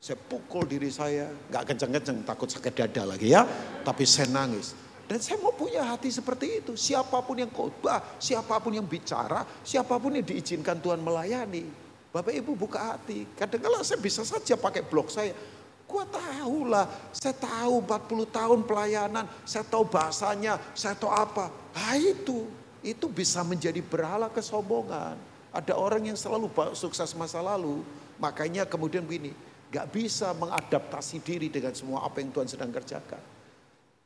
Saya 0.02 0.18
pukul 0.18 0.66
diri 0.66 0.90
saya, 0.90 1.30
nggak 1.54 1.70
kenceng-kenceng, 1.70 2.26
takut 2.26 2.50
sakit 2.50 2.74
dada 2.74 3.14
lagi 3.14 3.30
ya. 3.30 3.46
Tapi 3.86 4.10
saya 4.10 4.26
nangis. 4.34 4.74
Dan 5.04 5.20
saya 5.20 5.38
mau 5.44 5.52
punya 5.52 5.84
hati 5.84 6.08
seperti 6.10 6.64
itu. 6.64 6.74
Siapa 6.80 7.20
pun 7.22 7.36
yang 7.36 7.52
khotbah, 7.52 8.18
siapa 8.18 8.56
pun 8.64 8.72
yang 8.72 8.88
bicara, 8.88 9.44
siapa 9.62 10.00
pun 10.00 10.16
yang 10.16 10.24
diizinkan 10.24 10.80
Tuhan 10.80 11.04
melayani. 11.04 11.68
Bapak 12.14 12.32
Ibu 12.32 12.56
buka 12.56 12.94
hati. 12.94 13.26
Kadang-kadang 13.36 13.84
saya 13.84 14.00
bisa 14.00 14.22
saja 14.24 14.56
pakai 14.56 14.86
blog 14.86 15.10
saya. 15.10 15.36
Gua 15.84 16.08
tahu 16.08 16.72
lah, 16.72 16.90
saya 17.14 17.36
tahu 17.38 17.84
40 17.86 18.26
tahun 18.32 18.60
pelayanan, 18.66 19.26
saya 19.46 19.62
tahu 19.68 19.86
bahasanya, 19.86 20.58
saya 20.74 20.98
tahu 20.98 21.12
apa. 21.12 21.54
Nah 21.76 21.94
itu, 22.00 22.50
itu 22.82 23.06
bisa 23.12 23.46
menjadi 23.46 23.84
berhala 23.84 24.32
kesombongan. 24.32 25.20
Ada 25.54 25.78
orang 25.78 26.10
yang 26.10 26.18
selalu 26.18 26.50
sukses 26.74 27.14
masa 27.14 27.44
lalu, 27.44 27.86
makanya 28.18 28.66
kemudian 28.66 29.06
begini, 29.06 29.38
Gak 29.74 29.90
bisa 29.90 30.38
mengadaptasi 30.38 31.18
diri 31.26 31.50
dengan 31.50 31.74
semua 31.74 32.06
apa 32.06 32.22
yang 32.22 32.30
Tuhan 32.30 32.46
sedang 32.46 32.70
kerjakan. 32.70 33.18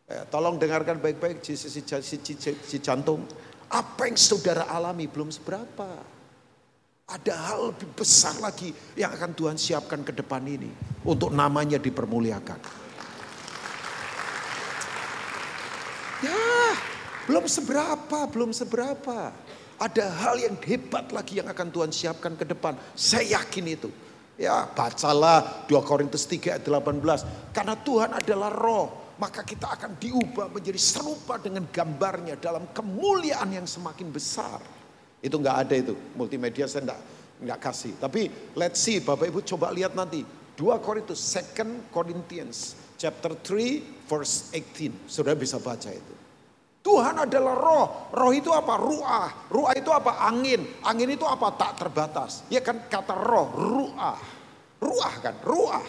Eh, 0.08 0.24
tolong 0.32 0.56
dengarkan 0.56 1.04
baik-baik 1.04 1.44
si, 1.44 1.60
si, 1.60 1.68
si, 1.68 1.84
si, 1.84 2.36
si 2.40 2.78
jantung. 2.80 3.28
Apa 3.68 4.08
yang 4.08 4.16
saudara 4.16 4.64
alami 4.72 5.04
belum 5.04 5.28
seberapa. 5.28 6.00
Ada 7.08 7.34
hal 7.36 7.76
lebih 7.76 7.92
besar 7.92 8.40
lagi 8.40 8.72
yang 8.96 9.12
akan 9.12 9.36
Tuhan 9.36 9.60
siapkan 9.60 10.08
ke 10.08 10.16
depan 10.16 10.48
ini. 10.48 10.72
Untuk 11.04 11.36
namanya 11.36 11.76
dipermuliakan. 11.76 12.60
Ya, 16.24 16.76
belum 17.28 17.44
seberapa, 17.52 18.32
belum 18.32 18.56
seberapa. 18.56 19.36
Ada 19.76 20.06
hal 20.24 20.40
yang 20.40 20.56
hebat 20.64 21.12
lagi 21.12 21.44
yang 21.44 21.52
akan 21.52 21.68
Tuhan 21.68 21.92
siapkan 21.92 22.40
ke 22.40 22.48
depan. 22.48 22.80
Saya 22.96 23.44
yakin 23.44 23.76
itu. 23.76 23.92
Ya 24.40 24.72
bacalah 24.72 25.68
2 25.68 25.76
Korintus 25.84 26.24
3 26.24 26.56
ayat 26.56 26.64
18. 26.64 27.52
Karena 27.52 27.76
Tuhan 27.76 28.16
adalah 28.16 28.56
roh. 28.56 29.07
Maka 29.18 29.42
kita 29.42 29.74
akan 29.74 29.98
diubah 29.98 30.54
menjadi 30.54 30.78
serupa 30.78 31.42
dengan 31.42 31.66
gambarnya 31.66 32.38
dalam 32.38 32.70
kemuliaan 32.70 33.50
yang 33.50 33.66
semakin 33.66 34.14
besar. 34.14 34.62
Itu 35.18 35.42
nggak 35.42 35.58
ada 35.68 35.76
itu. 35.78 35.98
Multimedia 36.14 36.70
saya 36.70 36.86
enggak, 36.86 37.02
enggak 37.42 37.60
kasih. 37.66 37.94
Tapi 37.98 38.54
let's 38.54 38.78
see 38.78 39.02
Bapak 39.02 39.34
Ibu 39.34 39.42
coba 39.42 39.74
lihat 39.74 39.98
nanti. 39.98 40.22
2 40.58 40.82
Korintus 40.82 41.22
2 41.22 41.94
Corinthians 41.94 42.74
chapter 42.98 43.34
3 43.34 44.10
verse 44.10 44.54
18. 44.54 45.10
Sudah 45.10 45.34
bisa 45.38 45.58
baca 45.62 45.90
itu. 45.90 46.16
Tuhan 46.88 47.28
adalah 47.28 47.56
roh. 47.58 47.88
Roh 48.16 48.32
itu 48.32 48.48
apa? 48.56 48.80
Ruah. 48.80 49.52
Ruah 49.52 49.74
itu 49.76 49.92
apa? 49.92 50.24
Angin. 50.24 50.64
Angin 50.88 51.12
itu 51.12 51.28
apa? 51.28 51.52
Tak 51.54 51.84
terbatas. 51.84 52.48
Ya 52.48 52.64
kan 52.64 52.80
kata 52.88 53.12
roh, 53.12 53.52
ruah. 53.52 54.18
Ruah 54.80 55.14
kan, 55.20 55.36
ruah. 55.44 55.84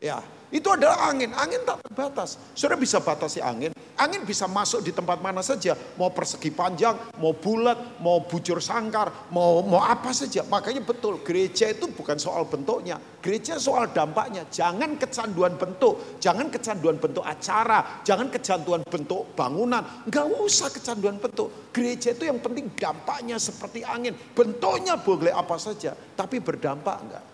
Ya, 0.00 0.22
itu 0.52 0.68
adalah 0.70 1.10
angin. 1.10 1.32
Angin 1.34 1.62
tak 1.66 1.82
terbatas. 1.88 2.36
Sudah 2.54 2.78
bisa 2.78 3.02
batasi 3.02 3.42
angin. 3.42 3.74
Angin 3.94 4.26
bisa 4.26 4.50
masuk 4.50 4.82
di 4.82 4.90
tempat 4.90 5.22
mana 5.22 5.42
saja. 5.42 5.78
Mau 5.94 6.10
persegi 6.10 6.50
panjang, 6.50 6.98
mau 7.22 7.34
bulat, 7.34 7.98
mau 8.02 8.22
bujur 8.22 8.58
sangkar, 8.58 9.30
mau 9.30 9.62
mau 9.62 9.82
apa 9.82 10.10
saja. 10.10 10.42
Makanya 10.46 10.82
betul, 10.82 11.22
gereja 11.22 11.70
itu 11.70 11.90
bukan 11.90 12.18
soal 12.18 12.46
bentuknya. 12.46 12.98
Gereja 13.18 13.58
soal 13.58 13.90
dampaknya. 13.90 14.46
Jangan 14.50 14.94
kecanduan 14.98 15.58
bentuk. 15.58 16.22
Jangan 16.22 16.50
kecanduan 16.50 17.02
bentuk 17.02 17.24
acara. 17.26 18.02
Jangan 18.06 18.30
kecanduan 18.30 18.82
bentuk 18.86 19.34
bangunan. 19.34 20.06
Enggak 20.06 20.26
usah 20.38 20.70
kecanduan 20.70 21.18
bentuk. 21.18 21.70
Gereja 21.74 22.14
itu 22.14 22.30
yang 22.30 22.38
penting 22.38 22.70
dampaknya 22.78 23.42
seperti 23.42 23.82
angin. 23.82 24.14
Bentuknya 24.34 24.98
boleh 24.98 25.34
apa 25.34 25.58
saja. 25.58 25.94
Tapi 25.94 26.38
berdampak 26.38 26.96
enggak. 27.02 27.33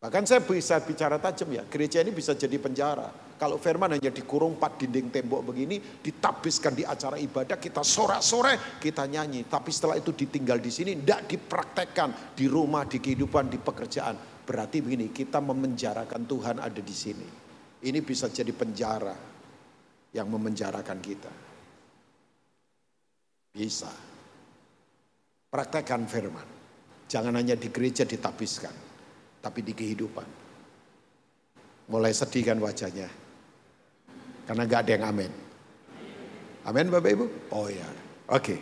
Bahkan 0.00 0.24
saya 0.24 0.40
bisa 0.40 0.80
bicara 0.80 1.20
tajam 1.20 1.52
ya, 1.52 1.60
gereja 1.68 2.00
ini 2.00 2.08
bisa 2.08 2.32
jadi 2.32 2.56
penjara. 2.56 3.36
Kalau 3.36 3.60
firman 3.60 3.92
hanya 3.92 4.08
dikurung 4.08 4.56
empat 4.56 4.80
dinding 4.80 5.12
tembok 5.12 5.52
begini, 5.52 5.76
ditabiskan 5.76 6.72
di 6.72 6.88
acara 6.88 7.20
ibadah, 7.20 7.60
kita 7.60 7.84
sorak-sore, 7.84 8.80
kita 8.80 9.04
nyanyi. 9.04 9.44
Tapi 9.44 9.68
setelah 9.68 10.00
itu 10.00 10.16
ditinggal 10.16 10.56
di 10.56 10.72
sini, 10.72 10.96
tidak 10.96 11.28
dipraktekkan 11.28 12.32
di 12.32 12.48
rumah, 12.48 12.88
di 12.88 12.96
kehidupan, 12.96 13.52
di 13.52 13.60
pekerjaan. 13.60 14.16
Berarti 14.40 14.80
begini, 14.80 15.12
kita 15.12 15.36
memenjarakan 15.36 16.24
Tuhan 16.24 16.56
ada 16.64 16.80
di 16.80 16.96
sini. 16.96 17.28
Ini 17.84 18.00
bisa 18.00 18.32
jadi 18.32 18.56
penjara 18.56 19.12
yang 20.16 20.32
memenjarakan 20.32 20.98
kita. 21.04 21.32
Bisa. 23.52 23.92
Praktekkan 25.52 26.08
firman. 26.08 26.48
Jangan 27.04 27.36
hanya 27.36 27.52
di 27.52 27.68
gereja 27.68 28.08
ditabiskan 28.08 28.89
tapi 29.40 29.64
di 29.64 29.72
kehidupan. 29.72 30.28
Mulai 31.90 32.14
sedih 32.14 32.46
kan 32.46 32.58
wajahnya. 32.60 33.08
Karena 34.46 34.62
gak 34.68 34.80
ada 34.86 34.92
yang 34.94 35.04
amin. 35.10 35.32
Amin 36.68 36.86
Bapak 36.92 37.10
Ibu? 37.16 37.26
Oh 37.56 37.66
ya, 37.66 37.88
oke. 38.28 38.44
Okay. 38.44 38.58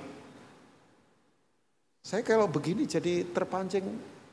Saya 2.00 2.22
kalau 2.24 2.48
begini 2.48 2.88
jadi 2.88 3.26
terpancing 3.28 3.84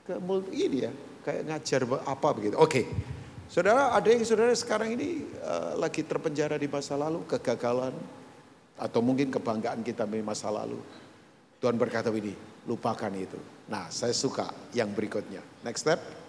ke 0.07 0.15
mulut 0.21 0.47
ini 0.53 0.87
ya. 0.87 0.91
Kayak 1.25 1.43
ngajar 1.49 1.81
apa 2.05 2.27
begitu. 2.37 2.55
Oke. 2.55 2.69
Okay. 2.69 2.85
Saudara, 3.45 3.93
ada 3.93 4.09
yang 4.09 4.25
saudara 4.25 4.53
sekarang 4.57 4.97
ini 4.97 5.21
uh, 5.45 5.77
lagi 5.77 6.01
terpenjara 6.01 6.57
di 6.57 6.65
masa 6.65 6.97
lalu, 6.97 7.21
kegagalan, 7.29 7.93
atau 8.73 8.99
mungkin 9.05 9.29
kebanggaan 9.29 9.85
kita 9.85 10.09
di 10.09 10.25
masa 10.25 10.49
lalu. 10.49 10.81
Tuhan 11.61 11.77
berkata 11.77 12.09
ini, 12.09 12.33
lupakan 12.65 13.13
itu. 13.13 13.37
Nah, 13.69 13.89
saya 13.93 14.17
suka 14.17 14.49
yang 14.73 14.89
berikutnya. 14.93 15.45
Next 15.61 15.85
step. 15.85 16.25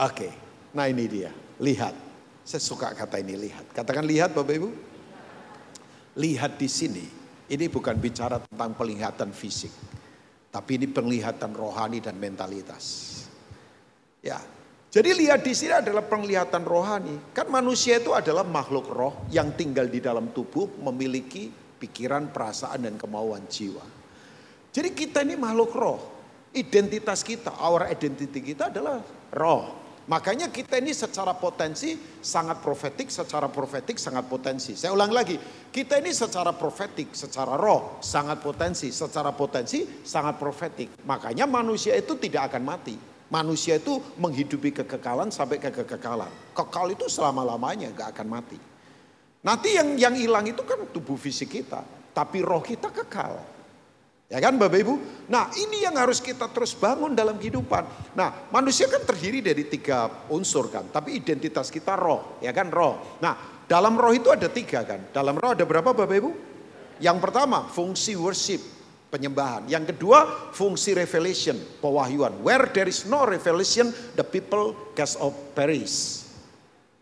Oke, 0.00 0.32
nah 0.72 0.88
ini 0.88 1.04
dia, 1.04 1.28
lihat. 1.60 1.92
Saya 2.40 2.64
suka 2.64 2.96
kata 2.96 3.20
ini 3.20 3.36
lihat. 3.36 3.68
Katakan 3.76 4.08
lihat 4.08 4.32
Bapak 4.32 4.54
Ibu. 4.56 4.70
Lihat 6.16 6.56
di 6.56 6.68
sini, 6.72 7.04
ini 7.52 7.64
bukan 7.68 8.00
bicara 8.00 8.40
tentang 8.40 8.72
penglihatan 8.72 9.30
fisik. 9.36 9.70
Tapi 10.48 10.80
ini 10.80 10.88
penglihatan 10.88 11.52
rohani 11.52 12.00
dan 12.00 12.16
mentalitas. 12.16 13.12
Ya, 14.24 14.40
jadi 14.90 15.14
lihat 15.14 15.46
di 15.46 15.54
sini 15.54 15.78
adalah 15.78 16.02
penglihatan 16.02 16.66
rohani. 16.66 17.30
Kan 17.30 17.46
manusia 17.46 18.02
itu 18.02 18.10
adalah 18.10 18.42
makhluk 18.42 18.90
roh 18.90 19.14
yang 19.30 19.54
tinggal 19.54 19.86
di 19.86 20.02
dalam 20.02 20.34
tubuh, 20.34 20.66
memiliki 20.82 21.46
pikiran, 21.78 22.34
perasaan, 22.34 22.88
dan 22.88 22.98
kemauan 22.98 23.46
jiwa. 23.46 23.86
Jadi 24.74 24.90
kita 24.90 25.22
ini 25.22 25.38
makhluk 25.38 25.72
roh. 25.76 26.00
Identitas 26.50 27.22
kita, 27.22 27.54
our 27.62 27.86
identity 27.86 28.42
kita 28.42 28.74
adalah 28.74 28.98
roh. 29.30 29.79
Makanya 30.10 30.50
kita 30.50 30.82
ini 30.82 30.90
secara 30.90 31.38
potensi 31.38 31.94
sangat 32.18 32.58
profetik, 32.58 33.14
secara 33.14 33.46
profetik 33.46 33.94
sangat 33.94 34.26
potensi. 34.26 34.74
Saya 34.74 34.90
ulang 34.90 35.14
lagi, 35.14 35.38
kita 35.70 36.02
ini 36.02 36.10
secara 36.10 36.50
profetik, 36.50 37.14
secara 37.14 37.54
roh 37.54 38.02
sangat 38.02 38.42
potensi, 38.42 38.90
secara 38.90 39.30
potensi 39.30 39.86
sangat 40.02 40.34
profetik. 40.34 40.98
Makanya 41.06 41.46
manusia 41.46 41.94
itu 41.94 42.18
tidak 42.18 42.50
akan 42.50 42.62
mati. 42.66 42.98
Manusia 43.30 43.78
itu 43.78 44.02
menghidupi 44.18 44.74
kekekalan 44.82 45.30
sampai 45.30 45.62
ke 45.62 45.70
kekekalan. 45.70 46.26
Kekal 46.58 46.90
itu 46.90 47.06
selama-lamanya 47.06 47.94
gak 47.94 48.18
akan 48.18 48.26
mati. 48.26 48.58
Nanti 49.46 49.78
yang 49.78 49.94
yang 49.94 50.14
hilang 50.18 50.42
itu 50.50 50.66
kan 50.66 50.90
tubuh 50.90 51.14
fisik 51.14 51.54
kita, 51.54 51.86
tapi 52.10 52.42
roh 52.42 52.58
kita 52.58 52.90
kekal. 52.90 53.38
Ya 54.30 54.38
kan 54.38 54.54
Bapak 54.54 54.78
Ibu? 54.78 54.94
Nah 55.26 55.50
ini 55.58 55.82
yang 55.82 55.98
harus 55.98 56.22
kita 56.22 56.46
terus 56.54 56.70
bangun 56.78 57.18
dalam 57.18 57.34
kehidupan. 57.34 58.14
Nah 58.14 58.46
manusia 58.54 58.86
kan 58.86 59.02
terdiri 59.02 59.42
dari 59.42 59.66
tiga 59.66 60.06
unsur 60.30 60.70
kan. 60.70 60.86
Tapi 60.86 61.18
identitas 61.18 61.66
kita 61.66 61.98
roh. 61.98 62.38
Ya 62.38 62.54
kan 62.54 62.70
roh. 62.70 63.18
Nah 63.18 63.34
dalam 63.66 63.98
roh 63.98 64.14
itu 64.14 64.30
ada 64.30 64.46
tiga 64.46 64.86
kan. 64.86 65.10
Dalam 65.10 65.34
roh 65.34 65.50
ada 65.50 65.66
berapa 65.66 65.90
Bapak 65.90 66.14
Ibu? 66.14 66.30
Yang 67.02 67.18
pertama 67.18 67.66
fungsi 67.74 68.14
worship. 68.14 68.62
Penyembahan. 69.10 69.66
Yang 69.66 69.98
kedua 69.98 70.22
fungsi 70.54 70.94
revelation. 70.94 71.58
Pewahyuan. 71.82 72.38
Where 72.46 72.70
there 72.70 72.86
is 72.86 73.10
no 73.10 73.26
revelation 73.26 73.90
the 74.14 74.22
people 74.22 74.94
cast 74.94 75.18
of 75.18 75.34
perish. 75.58 76.22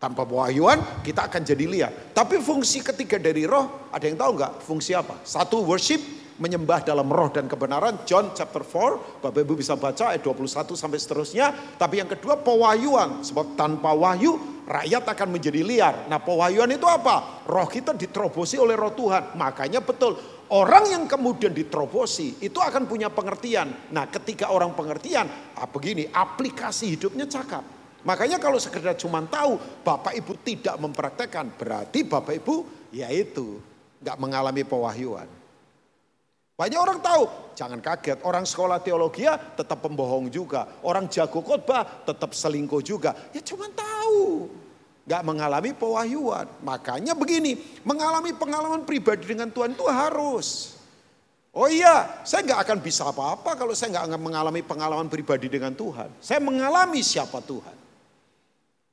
Tanpa 0.01 0.25
pewahyuan 0.25 1.05
kita 1.05 1.29
akan 1.29 1.45
jadi 1.45 1.65
liar. 1.69 1.93
Tapi 2.17 2.41
fungsi 2.41 2.81
ketiga 2.81 3.21
dari 3.21 3.45
roh 3.45 3.93
ada 3.93 4.09
yang 4.09 4.17
tahu 4.17 4.33
nggak? 4.33 4.53
Fungsi 4.65 4.97
apa? 4.97 5.21
Satu 5.29 5.61
worship, 5.61 6.01
menyembah 6.39 6.87
dalam 6.87 7.11
roh 7.11 7.29
dan 7.35 7.51
kebenaran 7.51 8.07
John 8.07 8.31
chapter 8.31 8.63
4 8.63 9.23
Bapak 9.23 9.43
Ibu 9.43 9.59
bisa 9.59 9.75
baca 9.75 10.15
ayat 10.15 10.23
21 10.23 10.79
sampai 10.79 10.99
seterusnya. 10.99 11.47
Tapi 11.77 11.99
yang 11.99 12.09
kedua 12.09 12.39
pewahyuan 12.39 13.27
sebab 13.27 13.59
tanpa 13.59 13.91
wahyu 13.93 14.63
rakyat 14.65 15.05
akan 15.05 15.29
menjadi 15.35 15.61
liar. 15.67 15.95
Nah 16.07 16.23
pewahyuan 16.23 16.71
itu 16.71 16.87
apa? 16.87 17.45
Roh 17.45 17.67
kita 17.67 17.93
diterobosi 17.99 18.57
oleh 18.63 18.79
roh 18.79 18.95
Tuhan. 18.95 19.35
Makanya 19.35 19.83
betul 19.83 20.15
orang 20.55 20.87
yang 20.95 21.05
kemudian 21.11 21.51
diterobosi 21.51 22.39
itu 22.41 22.59
akan 22.63 22.87
punya 22.87 23.11
pengertian. 23.11 23.91
Nah 23.91 24.07
ketika 24.07 24.55
orang 24.55 24.73
pengertian 24.79 25.27
ah, 25.59 25.67
begini 25.67 26.07
aplikasi 26.07 26.95
hidupnya 26.95 27.27
cakap. 27.27 27.67
Makanya 28.07 28.39
kalau 28.39 28.63
sekedar 28.63 28.95
cuma 28.95 29.19
tahu 29.27 29.59
Bapak 29.83 30.15
Ibu 30.15 30.39
tidak 30.47 30.79
mempraktekkan 30.79 31.51
berarti 31.59 32.07
Bapak 32.07 32.39
Ibu 32.39 32.57
yaitu 32.95 33.59
nggak 33.99 34.17
mengalami 34.23 34.63
pewahyuan 34.63 35.38
banyak 36.59 36.75
orang 36.75 36.99
tahu, 36.99 37.55
jangan 37.55 37.79
kaget. 37.79 38.19
Orang 38.27 38.43
sekolah 38.43 38.83
teologi 38.83 39.23
ya 39.23 39.39
tetap 39.39 39.79
pembohong 39.79 40.27
juga. 40.27 40.67
Orang 40.83 41.07
jago 41.07 41.39
khotbah 41.39 42.03
tetap 42.03 42.35
selingkuh 42.35 42.83
juga. 42.83 43.15
Ya 43.31 43.39
cuma 43.47 43.71
tahu. 43.71 44.51
Gak 45.07 45.23
mengalami 45.23 45.71
pewahyuan. 45.71 46.51
Makanya 46.67 47.15
begini, 47.15 47.63
mengalami 47.87 48.35
pengalaman 48.35 48.83
pribadi 48.83 49.23
dengan 49.23 49.55
Tuhan 49.55 49.79
itu 49.79 49.87
harus. 49.87 50.75
Oh 51.55 51.71
iya, 51.71 52.27
saya 52.27 52.43
gak 52.43 52.67
akan 52.67 52.79
bisa 52.83 53.07
apa-apa 53.07 53.55
kalau 53.55 53.71
saya 53.79 53.95
gak 53.95 54.19
mengalami 54.19 54.59
pengalaman 54.67 55.07
pribadi 55.07 55.47
dengan 55.47 55.71
Tuhan. 55.79 56.11
Saya 56.19 56.43
mengalami 56.43 57.07
siapa 57.07 57.39
Tuhan. 57.39 57.88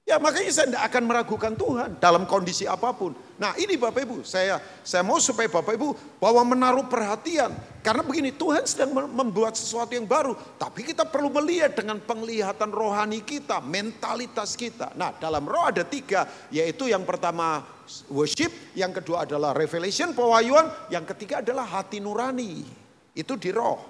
Ya 0.05 0.21
makanya 0.21 0.53
saya 0.53 0.69
tidak 0.69 0.85
akan 0.85 1.03
meragukan 1.09 1.53
Tuhan 1.57 1.97
dalam 1.97 2.29
kondisi 2.29 2.69
apa 2.69 2.93
pun. 2.93 3.17
Nah 3.41 3.57
ini 3.57 3.73
Bapak 3.73 4.05
Ibu, 4.05 4.21
saya 4.21 4.61
saya 4.85 5.01
mau 5.01 5.17
supaya 5.17 5.49
Bapak 5.49 5.73
Ibu 5.73 6.21
bahwa 6.21 6.45
menaruh 6.45 6.85
perhatian. 6.85 7.49
Karena 7.81 8.05
begini, 8.05 8.29
Tuhan 8.29 8.69
sedang 8.69 8.93
membuat 8.93 9.57
sesuatu 9.57 9.97
yang 9.97 10.05
baru. 10.05 10.37
Tapi 10.61 10.85
kita 10.85 11.09
perlu 11.09 11.33
melihat 11.33 11.73
dengan 11.73 11.97
penglihatan 11.97 12.69
rohani 12.69 13.25
kita, 13.25 13.57
mentalitas 13.65 14.53
kita. 14.53 14.93
Nah 14.93 15.09
dalam 15.17 15.41
roh 15.41 15.73
ada 15.73 15.81
tiga, 15.81 16.29
yaitu 16.53 16.85
yang 16.85 17.01
pertama 17.01 17.65
worship, 18.13 18.53
yang 18.77 18.93
kedua 18.93 19.25
adalah 19.25 19.57
revelation, 19.57 20.13
pewahyuan, 20.13 20.69
yang 20.93 21.05
ketiga 21.09 21.41
adalah 21.41 21.65
hati 21.65 21.97
nurani. 21.97 22.61
Itu 23.17 23.41
di 23.41 23.49
roh. 23.49 23.81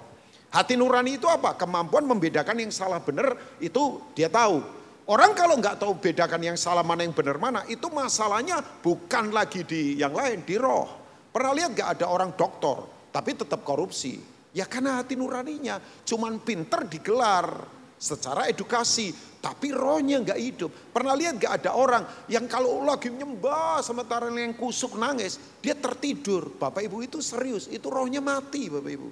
Hati 0.48 0.80
nurani 0.80 1.20
itu 1.20 1.28
apa? 1.28 1.52
Kemampuan 1.60 2.08
membedakan 2.08 2.56
yang 2.56 2.72
salah 2.72 3.04
benar 3.04 3.36
itu 3.60 4.00
dia 4.16 4.32
tahu. 4.32 4.85
Orang 5.06 5.38
kalau 5.38 5.54
nggak 5.54 5.78
tahu 5.78 6.02
bedakan 6.02 6.42
yang 6.42 6.58
salah 6.58 6.82
mana 6.82 7.06
yang 7.06 7.14
benar 7.14 7.38
mana, 7.38 7.62
itu 7.70 7.86
masalahnya 7.94 8.58
bukan 8.58 9.30
lagi 9.30 9.62
di 9.62 10.02
yang 10.02 10.10
lain, 10.10 10.42
di 10.42 10.58
roh. 10.58 10.90
Pernah 11.30 11.54
lihat 11.54 11.70
nggak 11.78 11.90
ada 11.94 12.06
orang 12.10 12.34
doktor, 12.34 12.90
tapi 13.14 13.38
tetap 13.38 13.62
korupsi. 13.62 14.18
Ya 14.50 14.66
karena 14.66 14.98
hati 14.98 15.14
nuraninya, 15.14 15.78
cuman 16.02 16.42
pinter 16.42 16.90
digelar 16.90 17.46
secara 17.94 18.50
edukasi, 18.50 19.14
tapi 19.38 19.70
rohnya 19.70 20.18
nggak 20.26 20.40
hidup. 20.42 20.74
Pernah 20.90 21.14
lihat 21.14 21.38
nggak 21.38 21.54
ada 21.62 21.78
orang 21.78 22.02
yang 22.26 22.50
kalau 22.50 22.82
lagi 22.82 23.06
nyembah 23.06 23.78
sementara 23.86 24.26
yang 24.34 24.58
kusuk 24.58 24.98
nangis, 24.98 25.38
dia 25.62 25.78
tertidur. 25.78 26.50
Bapak 26.58 26.82
Ibu 26.82 27.06
itu 27.06 27.22
serius, 27.22 27.70
itu 27.70 27.86
rohnya 27.86 28.18
mati 28.18 28.66
Bapak 28.66 28.90
Ibu. 28.90 29.10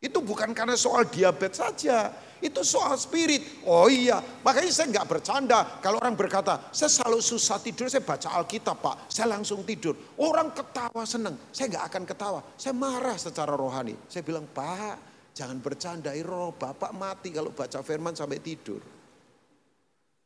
Itu 0.00 0.24
bukan 0.24 0.56
karena 0.56 0.72
soal 0.80 1.04
diabetes 1.12 1.60
saja, 1.60 2.08
itu 2.40 2.60
soal 2.64 2.96
spirit. 2.96 3.64
Oh 3.68 3.86
iya, 3.86 4.20
makanya 4.40 4.72
saya 4.72 4.88
nggak 4.92 5.08
bercanda. 5.08 5.80
Kalau 5.84 6.00
orang 6.00 6.16
berkata, 6.16 6.72
saya 6.72 6.88
selalu 6.88 7.20
susah 7.20 7.60
tidur, 7.60 7.86
saya 7.86 8.04
baca 8.04 8.28
Alkitab 8.40 8.76
pak, 8.80 8.96
saya 9.12 9.32
langsung 9.32 9.64
tidur. 9.64 9.96
Orang 10.20 10.52
ketawa 10.56 11.04
seneng, 11.04 11.36
saya 11.52 11.72
nggak 11.76 11.84
akan 11.92 12.02
ketawa. 12.08 12.40
Saya 12.56 12.72
marah 12.76 13.16
secara 13.20 13.52
rohani. 13.52 13.96
Saya 14.08 14.24
bilang, 14.24 14.48
pak 14.50 15.10
jangan 15.36 15.62
bercanda, 15.62 16.12
roh 16.20 16.52
bapak 16.52 16.92
mati 16.92 17.32
kalau 17.32 17.54
baca 17.54 17.80
firman 17.80 18.12
sampai 18.12 18.42
tidur. 18.42 18.82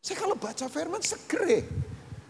Saya 0.05 0.17
kalau 0.21 0.37
baca 0.37 0.67
firman 0.69 1.01
segere. 1.01 1.65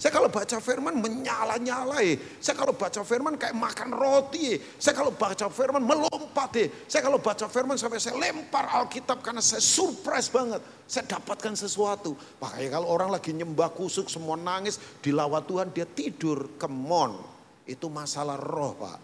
Saya 0.04 0.20
kalau 0.20 0.28
baca 0.28 0.60
firman 0.60 1.00
menyala-nyala 1.00 2.04
Saya 2.36 2.60
kalau 2.60 2.76
baca 2.76 3.00
firman 3.00 3.40
kayak 3.40 3.56
makan 3.56 3.88
roti. 3.88 4.60
Saya 4.76 5.00
kalau 5.00 5.16
baca 5.16 5.48
firman 5.48 5.80
melompat 5.80 6.52
ya. 6.60 6.68
Saya 6.84 7.08
kalau 7.08 7.16
baca 7.16 7.48
firman 7.48 7.80
sampai 7.80 7.96
saya 7.96 8.20
lempar 8.20 8.68
Alkitab 8.68 9.24
karena 9.24 9.40
saya 9.40 9.64
surprise 9.64 10.28
banget. 10.28 10.60
Saya 10.84 11.08
dapatkan 11.08 11.56
sesuatu. 11.56 12.12
Makanya 12.36 12.76
kalau 12.76 12.92
orang 12.92 13.16
lagi 13.16 13.32
nyembah 13.32 13.72
kusuk 13.72 14.12
semua 14.12 14.36
nangis 14.36 14.76
dilawat 15.00 15.48
Tuhan 15.48 15.72
dia 15.72 15.88
tidur. 15.88 16.52
Kemon. 16.60 17.24
Itu 17.64 17.88
masalah 17.88 18.36
roh 18.36 18.76
pak. 18.76 19.00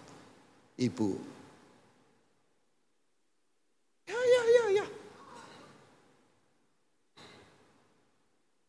Ibu. 0.84 1.10
Ya 4.04 4.20
ya 4.20 4.42
ya 4.44 4.64
ya. 4.84 4.86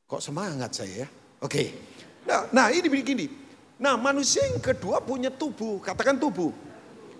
Kok 0.08 0.24
semangat 0.24 0.72
saya 0.72 1.04
ya? 1.04 1.08
Oke. 1.44 1.92
Nah, 2.26 2.48
nah 2.54 2.68
ini 2.70 2.88
begini. 2.88 3.26
Nah 3.82 3.98
manusia 3.98 4.46
yang 4.46 4.62
kedua 4.62 5.02
punya 5.02 5.34
tubuh, 5.34 5.82
katakan 5.82 6.18
tubuh. 6.22 6.54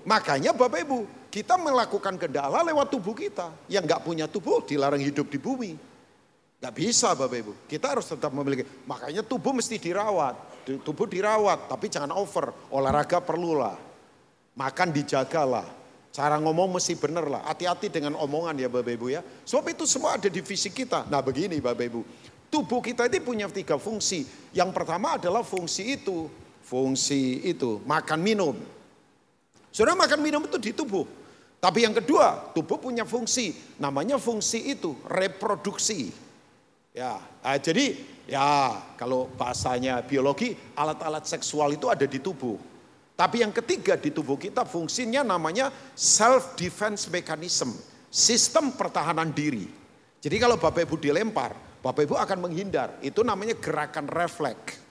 Makanya 0.06 0.54
Bapak 0.54 0.86
Ibu, 0.86 1.00
kita 1.34 1.58
melakukan 1.58 2.18
kendala 2.22 2.62
lewat 2.62 2.94
tubuh 2.94 3.18
kita. 3.18 3.50
Yang 3.66 3.84
nggak 3.90 4.02
punya 4.06 4.26
tubuh 4.30 4.62
dilarang 4.66 5.02
hidup 5.02 5.26
di 5.30 5.42
bumi. 5.42 5.72
Gak 6.62 6.78
bisa 6.78 7.18
Bapak 7.18 7.42
Ibu, 7.42 7.54
kita 7.66 7.98
harus 7.98 8.06
tetap 8.06 8.30
memiliki. 8.30 8.62
Makanya 8.86 9.26
tubuh 9.26 9.50
mesti 9.50 9.82
dirawat, 9.82 10.38
tubuh 10.86 11.10
dirawat, 11.10 11.66
tapi 11.66 11.90
jangan 11.90 12.14
over. 12.14 12.54
Olahraga 12.70 13.18
perlulah, 13.18 13.74
makan 14.54 14.94
dijagalah, 14.94 15.66
cara 16.14 16.38
ngomong 16.38 16.78
mesti 16.78 16.94
bener 16.94 17.26
lah. 17.26 17.42
Hati-hati 17.50 17.90
dengan 17.90 18.14
omongan 18.14 18.62
ya 18.62 18.70
Bapak 18.70 18.94
Ibu 18.94 19.10
ya. 19.10 19.26
Sebab 19.26 19.74
itu 19.74 19.90
semua 19.90 20.22
ada 20.22 20.30
di 20.30 20.38
fisik 20.46 20.86
kita. 20.86 21.10
Nah 21.10 21.26
begini 21.26 21.58
Bapak 21.58 21.82
Ibu, 21.82 22.02
tubuh 22.52 22.84
kita 22.84 23.08
ini 23.08 23.24
punya 23.24 23.48
tiga 23.48 23.80
fungsi. 23.80 24.28
Yang 24.52 24.76
pertama 24.76 25.16
adalah 25.16 25.42
fungsi 25.42 25.96
itu, 25.96 26.28
fungsi 26.68 27.48
itu 27.48 27.80
makan 27.88 28.20
minum. 28.20 28.56
Sudah 29.72 29.96
makan 29.96 30.20
minum 30.20 30.44
itu 30.44 30.60
di 30.60 30.76
tubuh. 30.76 31.08
Tapi 31.64 31.88
yang 31.88 31.96
kedua, 31.96 32.52
tubuh 32.52 32.76
punya 32.76 33.08
fungsi, 33.08 33.56
namanya 33.80 34.20
fungsi 34.20 34.76
itu 34.76 34.98
reproduksi. 35.08 36.12
Ya, 36.92 37.24
nah, 37.40 37.56
jadi 37.56 37.96
ya 38.28 38.76
kalau 39.00 39.32
bahasanya 39.40 40.04
biologi 40.04 40.58
alat-alat 40.76 41.24
seksual 41.24 41.72
itu 41.72 41.88
ada 41.88 42.04
di 42.04 42.20
tubuh. 42.20 42.60
Tapi 43.16 43.46
yang 43.46 43.54
ketiga 43.54 43.96
di 43.96 44.10
tubuh 44.10 44.36
kita 44.36 44.66
fungsinya 44.66 45.22
namanya 45.22 45.70
self 45.94 46.58
defense 46.58 47.08
mechanism, 47.08 47.72
sistem 48.10 48.74
pertahanan 48.74 49.30
diri. 49.30 49.70
Jadi 50.20 50.36
kalau 50.42 50.58
Bapak 50.58 50.90
Ibu 50.90 50.98
dilempar, 50.98 51.54
Bapak 51.82 52.06
Ibu 52.06 52.16
akan 52.16 52.50
menghindar. 52.50 53.02
Itu 53.02 53.26
namanya 53.26 53.58
gerakan 53.58 54.06
refleks. 54.06 54.82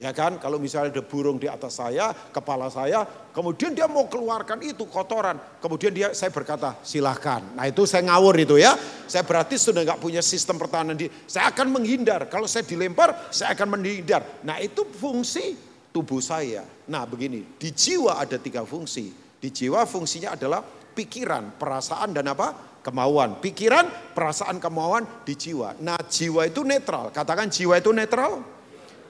Ya 0.00 0.16
kan, 0.16 0.40
kalau 0.40 0.56
misalnya 0.56 0.96
ada 0.96 1.04
burung 1.04 1.36
di 1.36 1.44
atas 1.44 1.76
saya, 1.76 2.16
kepala 2.32 2.72
saya, 2.72 3.04
kemudian 3.36 3.76
dia 3.76 3.84
mau 3.84 4.08
keluarkan 4.08 4.64
itu 4.64 4.88
kotoran. 4.88 5.36
Kemudian 5.60 5.92
dia, 5.92 6.16
saya 6.16 6.32
berkata, 6.32 6.80
silahkan. 6.80 7.44
Nah 7.52 7.68
itu 7.68 7.84
saya 7.84 8.08
ngawur 8.08 8.32
itu 8.40 8.56
ya. 8.56 8.80
Saya 9.04 9.28
berarti 9.28 9.60
sudah 9.60 9.84
nggak 9.84 10.00
punya 10.00 10.24
sistem 10.24 10.56
pertahanan 10.56 10.96
diri. 10.96 11.12
Saya 11.28 11.52
akan 11.52 11.68
menghindar. 11.68 12.32
Kalau 12.32 12.48
saya 12.48 12.64
dilempar, 12.64 13.28
saya 13.28 13.52
akan 13.52 13.76
menghindar. 13.76 14.24
Nah 14.40 14.56
itu 14.56 14.88
fungsi 14.88 15.52
tubuh 15.92 16.24
saya. 16.24 16.64
Nah 16.88 17.04
begini, 17.04 17.44
di 17.60 17.68
jiwa 17.68 18.16
ada 18.16 18.40
tiga 18.40 18.64
fungsi. 18.64 19.12
Di 19.36 19.52
jiwa 19.52 19.84
fungsinya 19.84 20.32
adalah 20.32 20.64
pikiran, 20.96 21.60
perasaan 21.60 22.16
dan 22.16 22.24
apa? 22.32 22.69
Kemauan. 22.80 23.38
Pikiran, 23.44 23.88
perasaan, 24.16 24.56
kemauan 24.56 25.04
di 25.24 25.36
jiwa. 25.36 25.76
Nah 25.84 26.00
jiwa 26.00 26.48
itu 26.48 26.64
netral. 26.64 27.12
Katakan 27.12 27.52
jiwa 27.52 27.76
itu 27.76 27.92
netral. 27.92 28.40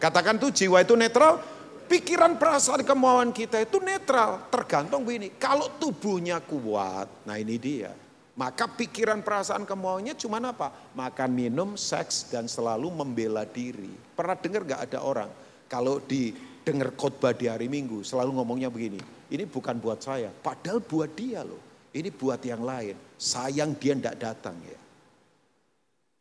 Katakan 0.00 0.40
tuh 0.40 0.48
jiwa 0.48 0.80
itu 0.80 0.96
netral, 0.96 1.44
pikiran 1.85 2.40
perasaan 2.40 2.88
kemauan 2.88 3.37
kita 3.37 3.61
itu 3.61 3.76
netral. 3.85 4.48
Tergantung 4.48 5.04
begini, 5.04 5.37
kalau 5.37 5.68
tubuhnya 5.76 6.40
kuat, 6.40 7.28
nah 7.28 7.37
ini 7.37 7.61
dia. 7.61 7.92
Maka 8.33 8.64
pikiran 8.64 9.20
perasaan 9.20 9.68
kemauannya 9.68 10.16
cuma 10.16 10.40
apa? 10.40 10.72
Makan, 10.96 11.30
minum, 11.37 11.76
seks, 11.76 12.33
dan 12.33 12.48
selalu 12.48 12.88
membela 12.88 13.44
diri. 13.44 13.92
Pernah 14.16 14.40
dengar 14.40 14.64
gak 14.64 14.83
ada 14.88 15.04
orang 15.04 15.28
kalau 15.68 16.00
di 16.00 16.33
dengar 16.64 16.96
khotbah 16.96 17.37
di 17.37 17.52
hari 17.52 17.68
Minggu 17.68 18.00
selalu 18.00 18.40
ngomongnya 18.40 18.72
begini. 18.72 18.98
Ini 19.28 19.44
bukan 19.44 19.76
buat 19.78 20.00
saya, 20.00 20.33
padahal 20.33 20.80
buat 20.80 21.12
dia 21.12 21.44
loh. 21.44 21.69
Ini 21.90 22.14
buat 22.14 22.38
yang 22.46 22.62
lain. 22.62 22.94
Sayang 23.18 23.74
dia 23.74 23.98
ndak 23.98 24.16
datang 24.18 24.57
ya. 24.62 24.79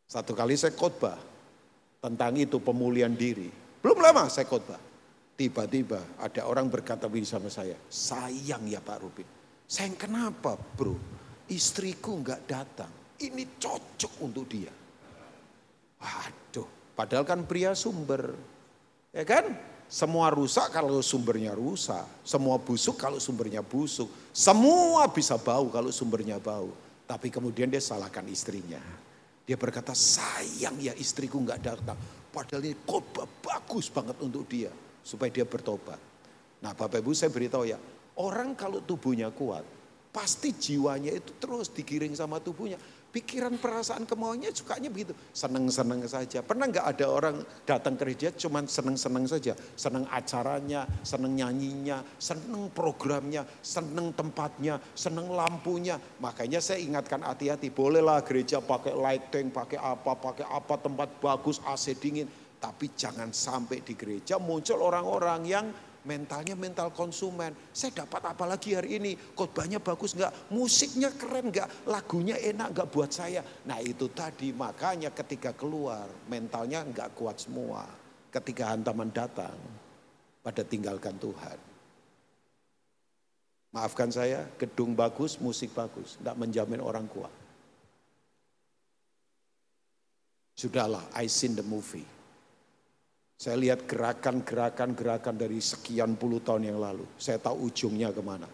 Satu 0.09 0.33
kali 0.33 0.57
saya 0.57 0.73
khotbah 0.73 1.17
tentang 2.01 2.33
itu 2.41 2.57
pemulihan 2.57 3.13
diri. 3.13 3.53
Belum 3.79 4.01
lama 4.01 4.25
saya 4.25 4.49
khotbah. 4.49 4.81
Tiba-tiba 5.39 6.03
ada 6.19 6.43
orang 6.49 6.67
berkata 6.67 7.07
begini 7.07 7.23
sama 7.23 7.47
saya, 7.47 7.77
sayang 7.87 8.67
ya 8.67 8.83
Pak 8.83 8.97
Rubin. 8.99 9.23
Sayang 9.69 9.95
kenapa 9.95 10.59
bro? 10.59 10.97
Istriku 11.47 12.19
nggak 12.19 12.41
datang. 12.43 12.91
Ini 13.23 13.55
cocok 13.55 14.13
untuk 14.19 14.49
dia. 14.51 14.73
Waduh, 15.99 16.67
padahal 16.91 17.23
kan 17.23 17.47
pria 17.47 17.71
sumber. 17.71 18.35
Ya 19.15 19.23
kan? 19.23 19.55
Semua 19.89 20.29
rusak 20.29 20.69
kalau 20.69 21.01
sumbernya 21.01 21.57
rusak. 21.57 22.05
Semua 22.21 22.61
busuk 22.61 22.93
kalau 22.93 23.17
sumbernya 23.17 23.65
busuk. 23.65 24.05
Semua 24.29 25.09
bisa 25.09 25.33
bau 25.41 25.65
kalau 25.73 25.89
sumbernya 25.89 26.37
bau. 26.37 26.69
Tapi 27.09 27.33
kemudian 27.33 27.73
dia 27.73 27.81
salahkan 27.81 28.21
istrinya. 28.29 28.77
Dia 29.49 29.57
berkata, 29.57 29.97
sayang 29.97 30.77
ya 30.77 30.93
istriku 30.93 31.41
nggak 31.41 31.61
datang. 31.65 31.97
Padahal 32.29 32.69
ini 32.69 32.77
khotbah 32.85 33.25
bagus 33.41 33.89
banget 33.89 34.13
untuk 34.21 34.45
dia. 34.45 34.69
Supaya 35.01 35.33
dia 35.33 35.49
bertobat. 35.49 35.97
Nah 36.61 36.77
Bapak 36.77 37.01
Ibu 37.01 37.17
saya 37.17 37.33
beritahu 37.33 37.65
ya. 37.65 37.81
Orang 38.21 38.53
kalau 38.53 38.85
tubuhnya 38.85 39.33
kuat. 39.33 39.65
Pasti 40.13 40.53
jiwanya 40.53 41.17
itu 41.17 41.33
terus 41.41 41.65
digiring 41.73 42.13
sama 42.13 42.37
tubuhnya. 42.37 42.77
Pikiran 43.09 43.57
perasaan 43.57 44.05
kemauannya 44.05 44.53
sukanya 44.53 44.93
begitu. 44.93 45.17
Seneng-seneng 45.33 46.05
saja. 46.05 46.45
Pernah 46.45 46.69
nggak 46.69 46.87
ada 46.93 47.05
orang 47.09 47.41
datang 47.65 47.97
ke 47.97 48.05
gereja 48.05 48.29
cuman 48.29 48.69
seneng-seneng 48.69 49.25
saja. 49.25 49.57
Seneng 49.73 50.05
acaranya, 50.13 50.85
seneng 51.01 51.33
nyanyinya, 51.33 52.05
seneng 52.21 52.69
programnya, 52.69 53.49
seneng 53.65 54.13
tempatnya, 54.13 54.77
seneng 54.93 55.33
lampunya. 55.33 55.97
Makanya 56.21 56.61
saya 56.61 56.85
ingatkan 56.85 57.25
hati-hati. 57.25 57.73
Bolehlah 57.73 58.21
gereja 58.21 58.61
pakai 58.61 58.93
lighting, 58.93 59.49
pakai 59.49 59.81
apa, 59.81 60.13
pakai 60.13 60.45
apa, 60.45 60.77
tempat 60.77 61.09
bagus, 61.17 61.57
AC 61.65 61.97
dingin. 61.97 62.29
Tapi 62.61 62.93
jangan 62.93 63.33
sampai 63.33 63.81
di 63.81 63.97
gereja 63.97 64.37
muncul 64.37 64.85
orang-orang 64.85 65.41
yang 65.49 65.65
mentalnya 66.07 66.55
mental 66.55 66.91
konsumen. 66.95 67.51
Saya 67.73 68.05
dapat 68.05 68.21
apa 68.23 68.45
lagi 68.47 68.75
hari 68.75 69.01
ini? 69.01 69.11
Khotbahnya 69.15 69.81
bagus 69.83 70.15
nggak? 70.15 70.53
Musiknya 70.53 71.11
keren 71.15 71.51
nggak? 71.51 71.89
Lagunya 71.89 72.39
enak 72.39 72.75
nggak 72.75 72.89
buat 72.91 73.11
saya? 73.11 73.43
Nah 73.67 73.79
itu 73.83 74.07
tadi 74.11 74.55
makanya 74.55 75.11
ketika 75.11 75.51
keluar 75.51 76.07
mentalnya 76.31 76.85
nggak 76.85 77.15
kuat 77.17 77.41
semua. 77.41 77.83
Ketika 78.29 78.71
hantaman 78.71 79.09
datang 79.09 79.57
pada 80.45 80.61
tinggalkan 80.61 81.17
Tuhan. 81.17 81.57
Maafkan 83.69 84.09
saya, 84.09 84.49
gedung 84.57 84.97
bagus, 84.97 85.37
musik 85.37 85.77
bagus, 85.77 86.17
tidak 86.17 86.37
menjamin 86.41 86.81
orang 86.81 87.05
kuat. 87.05 87.29
Sudahlah, 90.57 91.05
I 91.13 91.29
seen 91.29 91.53
the 91.53 91.63
movie. 91.63 92.18
Saya 93.39 93.55
lihat 93.55 93.87
gerakan-gerakan-gerakan 93.87 95.39
dari 95.39 95.63
sekian 95.63 96.19
puluh 96.19 96.43
tahun 96.43 96.75
yang 96.75 96.79
lalu. 96.83 97.07
Saya 97.15 97.39
tahu 97.39 97.71
ujungnya 97.71 98.11
ke 98.11 98.19
mana. 98.19 98.51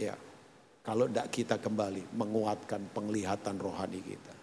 Ya, 0.00 0.16
kalau 0.80 1.04
tidak 1.04 1.28
kita 1.28 1.56
kembali 1.60 2.16
menguatkan 2.16 2.88
penglihatan 2.96 3.60
rohani 3.60 4.00
kita. 4.00 4.34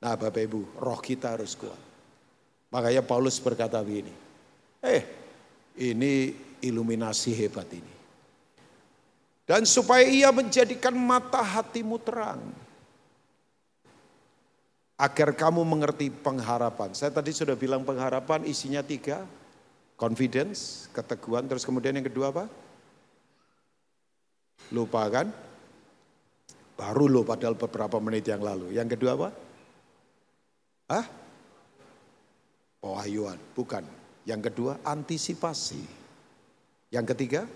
Nah 0.00 0.16
Bapak 0.16 0.40
Ibu, 0.40 0.80
roh 0.80 0.96
kita 1.04 1.36
harus 1.36 1.52
kuat. 1.52 1.76
Makanya 2.72 3.04
Paulus 3.04 3.36
berkata 3.36 3.76
begini, 3.84 4.10
eh 4.80 5.04
ini 5.84 6.32
iluminasi 6.64 7.36
hebat 7.44 7.68
ini. 7.76 7.94
Dan 9.44 9.68
supaya 9.68 10.08
ia 10.08 10.32
menjadikan 10.32 10.96
mata 10.96 11.44
hatimu 11.44 12.00
terang 12.00 12.40
agar 14.94 15.34
kamu 15.34 15.66
mengerti 15.66 16.10
pengharapan. 16.10 16.94
Saya 16.94 17.10
tadi 17.10 17.34
sudah 17.34 17.58
bilang 17.58 17.82
pengharapan 17.82 18.46
isinya 18.46 18.82
tiga. 18.84 19.26
Confidence, 19.94 20.90
keteguhan, 20.90 21.46
terus 21.46 21.62
kemudian 21.62 21.94
yang 21.94 22.02
kedua 22.10 22.34
apa? 22.34 22.50
Lupa 24.74 25.06
kan? 25.06 25.30
Baru 26.74 27.06
lo 27.06 27.22
padahal 27.22 27.54
beberapa 27.54 28.02
menit 28.02 28.26
yang 28.26 28.42
lalu. 28.42 28.74
Yang 28.74 28.98
kedua 28.98 29.10
apa? 29.14 29.28
Hah? 30.90 31.06
Pewahyuan, 32.82 33.38
bukan. 33.54 33.86
Yang 34.26 34.50
kedua 34.50 34.82
antisipasi. 34.82 35.86
Yang 36.90 37.14
ketiga, 37.14 37.46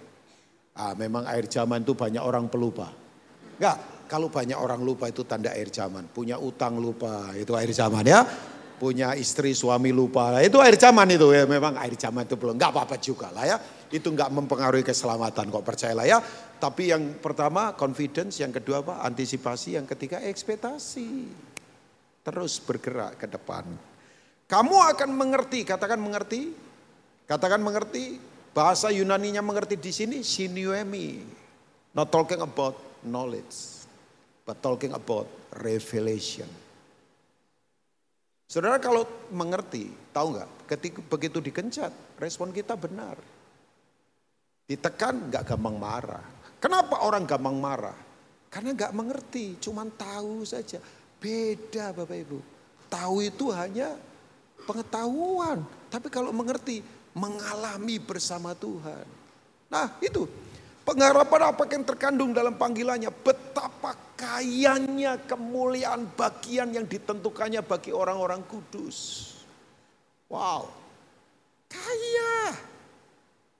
ah, 0.79 0.95
memang 0.95 1.27
air 1.27 1.51
zaman 1.51 1.83
itu 1.83 1.99
banyak 1.99 2.23
orang 2.23 2.47
pelupa. 2.47 2.95
Enggak, 3.59 3.83
kalau 4.09 4.33
banyak 4.33 4.57
orang 4.57 4.81
lupa 4.81 5.13
itu 5.13 5.23
tanda 5.29 5.53
air 5.53 5.69
zaman. 5.69 6.09
Punya 6.09 6.41
utang 6.41 6.81
lupa, 6.81 7.37
itu 7.37 7.53
air 7.53 7.69
zaman 7.77 8.03
ya. 8.09 8.25
Punya 8.81 9.13
istri 9.13 9.53
suami 9.53 9.93
lupa, 9.93 10.41
itu 10.41 10.57
air 10.65 10.81
zaman 10.81 11.05
itu 11.13 11.29
ya. 11.37 11.45
Memang 11.45 11.77
air 11.77 11.93
zaman 11.93 12.25
itu 12.25 12.41
belum, 12.41 12.57
nggak 12.57 12.73
apa-apa 12.73 12.97
juga 12.97 13.29
lah 13.29 13.45
ya. 13.45 13.61
Itu 13.93 14.09
nggak 14.09 14.33
mempengaruhi 14.33 14.81
keselamatan 14.81 15.53
kok 15.53 15.61
percayalah 15.61 16.07
ya. 16.09 16.19
Tapi 16.59 16.91
yang 16.91 17.21
pertama 17.21 17.77
confidence, 17.77 18.41
yang 18.41 18.51
kedua 18.51 18.81
apa? 18.81 19.05
Antisipasi, 19.05 19.77
yang 19.77 19.85
ketiga 19.85 20.25
ekspektasi. 20.25 21.29
Terus 22.25 22.59
bergerak 22.65 23.21
ke 23.21 23.27
depan. 23.29 23.69
Kamu 24.49 24.77
akan 24.97 25.11
mengerti, 25.13 25.69
katakan 25.69 26.01
mengerti. 26.01 26.57
Katakan 27.29 27.61
mengerti. 27.61 28.17
Bahasa 28.57 28.89
Yunaninya 28.89 29.45
mengerti 29.45 29.77
di 29.77 29.93
sini, 29.93 30.19
sinuemi. 30.25 31.21
Not 31.93 32.11
talking 32.11 32.43
about 32.43 32.75
knowledge 33.07 33.78
but 34.49 34.65
talking 34.65 34.97
about 34.97 35.29
revelation. 35.61 36.49
Saudara 38.49 38.81
kalau 38.81 39.05
mengerti, 39.29 39.93
tahu 40.09 40.41
nggak? 40.41 40.51
Ketika 40.65 41.05
begitu 41.05 41.37
dikencat, 41.45 41.93
respon 42.17 42.49
kita 42.49 42.73
benar. 42.73 43.21
Ditekan 44.65 45.29
nggak 45.29 45.53
gampang 45.53 45.77
marah. 45.77 46.25
Kenapa 46.57 47.05
orang 47.05 47.29
gampang 47.29 47.61
marah? 47.61 47.93
Karena 48.49 48.73
nggak 48.73 48.97
mengerti, 48.97 49.61
cuman 49.61 49.93
tahu 49.93 50.49
saja. 50.49 50.81
Beda 51.21 51.93
Bapak 51.93 52.17
Ibu. 52.17 52.41
Tahu 52.89 53.17
itu 53.21 53.53
hanya 53.53 54.01
pengetahuan. 54.65 55.61
Tapi 55.93 56.09
kalau 56.09 56.33
mengerti, 56.33 56.81
mengalami 57.13 58.01
bersama 58.01 58.57
Tuhan. 58.57 59.05
Nah 59.69 59.93
itu 60.01 60.25
pengharapan 60.89 61.53
apa 61.53 61.63
yang 61.69 61.85
terkandung 61.85 62.33
dalam 62.33 62.57
panggilannya. 62.57 63.13
Betapa 63.13 63.93
kayanya 64.17 65.21
kemuliaan 65.21 66.09
bagian 66.17 66.73
yang 66.73 66.89
ditentukannya 66.89 67.61
bagi 67.61 67.93
orang-orang 67.93 68.41
kudus. 68.49 69.29
Wow, 70.33 70.73
kaya. 71.69 72.57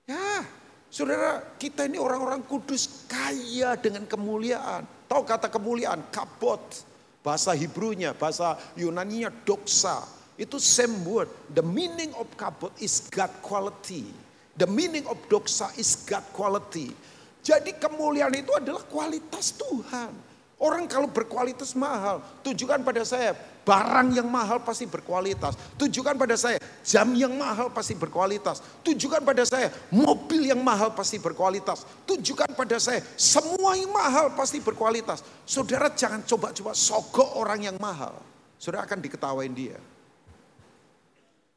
Ya, 0.09 0.41
saudara 0.89 1.45
kita 1.61 1.85
ini 1.85 2.01
orang-orang 2.01 2.41
kudus 2.49 3.05
kaya 3.05 3.77
dengan 3.77 4.09
kemuliaan. 4.09 4.89
Tahu 5.05 5.21
kata 5.21 5.53
kemuliaan, 5.53 6.09
kabot. 6.09 6.89
Bahasa 7.21 7.53
Hebrunya, 7.53 8.15
bahasa 8.17 8.57
Yunaninya 8.73 9.29
doksa 9.45 10.01
itu 10.39 10.55
same 10.57 11.03
word. 11.05 11.29
The 11.51 11.61
meaning 11.61 12.15
of 12.15 12.25
kabut 12.39 12.73
is 12.79 13.05
God 13.11 13.29
quality. 13.43 14.07
The 14.55 14.65
meaning 14.65 15.03
of 15.05 15.19
doxa 15.27 15.71
is 15.75 16.07
God 16.07 16.23
quality. 16.31 16.95
Jadi 17.39 17.75
kemuliaan 17.79 18.35
itu 18.35 18.51
adalah 18.55 18.83
kualitas 18.85 19.55
Tuhan. 19.55 20.11
Orang 20.59 20.91
kalau 20.91 21.07
berkualitas 21.07 21.71
mahal, 21.71 22.19
tunjukkan 22.43 22.83
pada 22.83 23.07
saya 23.07 23.31
barang 23.63 24.11
yang 24.11 24.27
mahal 24.27 24.59
pasti 24.59 24.83
berkualitas. 24.83 25.55
Tunjukkan 25.79 26.19
pada 26.19 26.35
saya 26.35 26.59
jam 26.83 27.15
yang 27.15 27.31
mahal 27.31 27.71
pasti 27.71 27.95
berkualitas. 27.95 28.59
Tunjukkan 28.83 29.23
pada 29.23 29.47
saya 29.47 29.71
mobil 29.87 30.51
yang 30.51 30.59
mahal 30.59 30.91
pasti 30.91 31.15
berkualitas. 31.15 31.87
Tunjukkan 32.03 32.59
pada 32.59 32.75
saya 32.75 32.99
semua 33.15 33.79
yang 33.79 33.87
mahal 33.87 34.35
pasti 34.35 34.59
berkualitas. 34.59 35.23
Saudara 35.47 35.95
jangan 35.95 36.27
coba-coba 36.27 36.75
sogok 36.75 37.39
orang 37.39 37.63
yang 37.63 37.77
mahal. 37.79 38.19
Saudara 38.59 38.83
akan 38.83 38.99
diketawain 38.99 39.55
dia. 39.55 39.79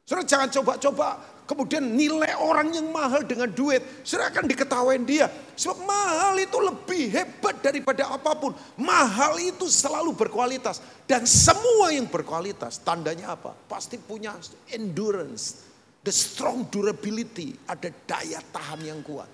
Saudara 0.07 0.23
jangan 0.23 0.47
coba-coba 0.47 1.32
kemudian 1.47 1.83
nilai 1.83 2.35
orang 2.35 2.73
yang 2.75 2.91
mahal 2.91 3.23
dengan 3.23 3.47
duit. 3.47 3.81
Saudara 4.03 4.33
akan 4.33 4.45
diketawain 4.49 5.03
dia. 5.07 5.31
Sebab 5.55 5.85
mahal 5.87 6.35
itu 6.41 6.57
lebih 6.59 7.13
hebat 7.13 7.61
daripada 7.63 8.11
apa 8.11 8.35
pun. 8.35 8.51
Mahal 8.75 9.39
itu 9.39 9.69
selalu 9.71 10.17
berkualitas. 10.17 10.83
Dan 11.07 11.23
semua 11.23 11.93
yang 11.93 12.11
berkualitas 12.11 12.81
tandanya 12.83 13.37
apa? 13.37 13.55
Pasti 13.67 13.95
punya 13.95 14.35
endurance. 14.73 15.63
The 16.03 16.11
strong 16.11 16.67
durability. 16.67 17.55
Ada 17.69 17.93
daya 18.03 18.43
tahan 18.51 18.81
yang 18.83 18.99
kuat. 18.99 19.31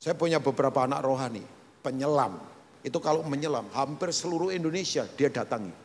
Saya 0.00 0.12
punya 0.12 0.36
beberapa 0.36 0.84
anak 0.84 1.00
rohani. 1.04 1.44
Penyelam. 1.80 2.36
Itu 2.80 3.00
kalau 3.00 3.24
menyelam 3.24 3.68
hampir 3.72 4.12
seluruh 4.12 4.52
Indonesia 4.52 5.04
dia 5.16 5.28
datangi. 5.28 5.79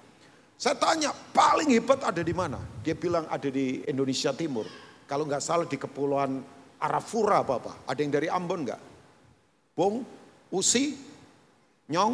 Saya 0.56 0.80
tanya, 0.80 1.12
paling 1.12 1.68
hebat 1.76 2.00
ada 2.00 2.24
di 2.24 2.32
mana? 2.32 2.60
Dia 2.80 2.96
bilang 2.96 3.28
ada 3.28 3.52
di 3.52 3.84
Indonesia 3.84 4.32
Timur. 4.32 4.64
Kalau 5.04 5.28
nggak 5.28 5.44
salah 5.44 5.68
di 5.68 5.76
kepulauan 5.76 6.40
Arafura 6.80 7.44
apa-apa. 7.44 7.84
Ada 7.92 8.00
yang 8.00 8.14
dari 8.16 8.28
Ambon 8.32 8.64
nggak? 8.64 8.82
Bung, 9.76 10.08
Usi, 10.56 10.96
Nyong. 11.92 12.14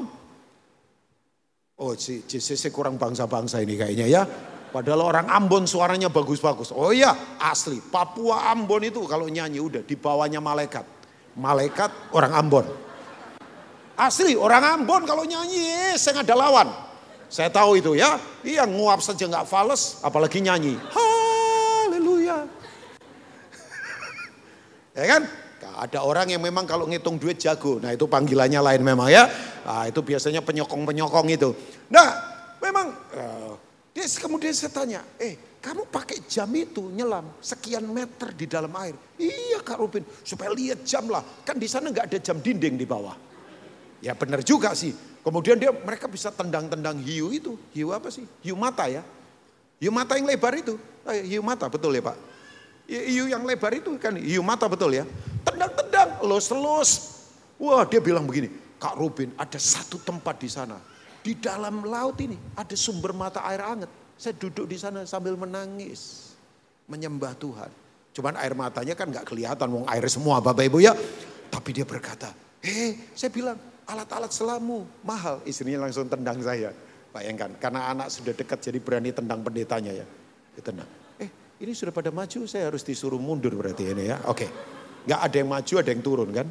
Oh, 1.82 1.94
si 1.98 2.26
JCC 2.26 2.70
kurang 2.70 2.98
bangsa-bangsa 2.98 3.62
ini 3.62 3.78
kayaknya 3.78 4.08
ya. 4.10 4.24
Padahal 4.72 5.06
orang 5.06 5.28
Ambon 5.30 5.70
suaranya 5.70 6.10
bagus-bagus. 6.10 6.74
Oh 6.74 6.90
iya, 6.90 7.38
asli. 7.38 7.78
Papua 7.78 8.50
Ambon 8.50 8.82
itu 8.88 9.06
kalau 9.06 9.30
nyanyi 9.30 9.62
udah 9.62 9.86
di 9.86 9.94
bawahnya 9.94 10.42
malaikat. 10.42 10.84
Malaikat 11.38 11.92
orang 12.16 12.34
Ambon. 12.34 12.66
Asli, 14.02 14.34
orang 14.34 14.82
Ambon 14.82 15.06
kalau 15.06 15.22
nyanyi, 15.30 15.94
saya 15.94 16.26
ada 16.26 16.34
lawan. 16.34 16.81
Saya 17.32 17.48
tahu 17.48 17.80
itu 17.80 17.96
ya. 17.96 18.20
Iya 18.44 18.68
nguap 18.68 19.00
saja 19.00 19.24
nggak 19.24 19.48
fales, 19.48 20.04
apalagi 20.04 20.44
nyanyi. 20.44 20.76
Haleluya. 20.92 22.44
ya 25.00 25.06
kan? 25.08 25.24
Ada 25.72 26.04
orang 26.04 26.28
yang 26.28 26.44
memang 26.44 26.68
kalau 26.68 26.84
ngitung 26.84 27.16
duit 27.16 27.40
jago. 27.40 27.80
Nah 27.80 27.96
itu 27.96 28.04
panggilannya 28.04 28.60
lain 28.60 28.84
memang 28.84 29.08
ya. 29.08 29.32
Nah, 29.64 29.88
itu 29.88 30.04
biasanya 30.04 30.44
penyokong-penyokong 30.44 31.28
itu. 31.32 31.56
Nah 31.88 32.10
memang 32.60 32.92
uh, 33.16 33.56
dia 33.96 34.04
kemudian 34.20 34.52
saya 34.52 34.76
tanya, 34.76 35.00
eh 35.16 35.58
kamu 35.64 35.88
pakai 35.88 36.28
jam 36.28 36.52
itu 36.52 36.92
nyelam 36.92 37.40
sekian 37.40 37.88
meter 37.88 38.36
di 38.36 38.46
dalam 38.52 38.76
air. 38.76 38.94
Iya 39.16 39.64
Kak 39.64 39.80
Rubin, 39.80 40.04
supaya 40.28 40.52
lihat 40.52 40.84
jam 40.84 41.08
lah. 41.08 41.24
Kan 41.48 41.56
di 41.56 41.72
sana 41.72 41.88
nggak 41.88 42.12
ada 42.12 42.20
jam 42.20 42.44
dinding 42.44 42.76
di 42.76 42.84
bawah. 42.84 43.16
Ya 44.04 44.12
benar 44.18 44.44
juga 44.44 44.76
sih. 44.76 45.11
Kemudian 45.22 45.58
dia 45.58 45.70
mereka 45.70 46.10
bisa 46.10 46.34
tendang-tendang 46.34 46.98
hiu 47.02 47.30
itu. 47.30 47.54
Hiu 47.78 47.94
apa 47.94 48.10
sih? 48.10 48.26
Hiu 48.42 48.58
mata 48.58 48.90
ya. 48.90 49.06
Hiu 49.78 49.94
mata 49.94 50.18
yang 50.18 50.26
lebar 50.26 50.54
itu. 50.58 50.78
Eh, 51.10 51.38
hiu 51.38 51.42
mata 51.46 51.70
betul 51.70 51.94
ya 51.94 52.02
Pak? 52.02 52.18
Hiu 52.90 53.30
yang 53.30 53.46
lebar 53.46 53.72
itu 53.78 53.94
kan 54.02 54.18
hiu 54.18 54.42
mata 54.42 54.66
betul 54.66 54.94
ya. 54.98 55.06
Tendang-tendang, 55.46 56.26
los-los. 56.26 57.22
Wah 57.62 57.86
dia 57.86 58.02
bilang 58.02 58.26
begini, 58.26 58.50
Kak 58.82 58.98
Rubin 58.98 59.30
ada 59.38 59.62
satu 59.62 60.02
tempat 60.02 60.42
di 60.42 60.50
sana. 60.50 60.82
Di 61.22 61.38
dalam 61.38 61.86
laut 61.86 62.18
ini 62.18 62.34
ada 62.58 62.74
sumber 62.74 63.14
mata 63.14 63.46
air 63.46 63.62
hangat. 63.62 63.90
Saya 64.18 64.34
duduk 64.38 64.66
di 64.66 64.78
sana 64.78 65.06
sambil 65.06 65.38
menangis. 65.38 66.34
Menyembah 66.90 67.38
Tuhan. 67.38 67.70
Cuman 68.12 68.36
air 68.42 68.58
matanya 68.58 68.98
kan 68.98 69.08
gak 69.08 69.30
kelihatan, 69.30 69.70
wong 69.72 69.86
air 69.88 70.04
semua 70.10 70.42
Bapak 70.42 70.66
Ibu 70.68 70.82
ya. 70.82 70.98
Tapi 71.54 71.70
dia 71.72 71.86
berkata, 71.86 72.34
eh 72.66 73.14
saya 73.14 73.32
bilang 73.32 73.56
alat-alat 73.92 74.32
selamu 74.32 74.88
mahal. 75.04 75.44
Istrinya 75.44 75.84
langsung 75.84 76.08
tendang 76.08 76.40
saya. 76.40 76.72
Bayangkan, 77.12 77.60
karena 77.60 77.92
anak 77.92 78.08
sudah 78.08 78.32
dekat 78.32 78.64
jadi 78.64 78.80
berani 78.80 79.12
tendang 79.12 79.44
pendetanya 79.44 79.92
ya. 79.92 80.08
Ditendang. 80.56 80.88
Eh 81.20 81.30
ini 81.60 81.76
sudah 81.76 81.92
pada 81.92 82.08
maju, 82.08 82.48
saya 82.48 82.72
harus 82.72 82.88
disuruh 82.88 83.20
mundur 83.20 83.52
berarti 83.52 83.92
ini 83.92 84.08
ya. 84.08 84.24
Oke, 84.32 84.48
nggak 85.04 85.20
ada 85.20 85.36
yang 85.36 85.50
maju, 85.52 85.74
ada 85.76 85.90
yang 85.92 86.00
turun 86.00 86.30
kan. 86.32 86.48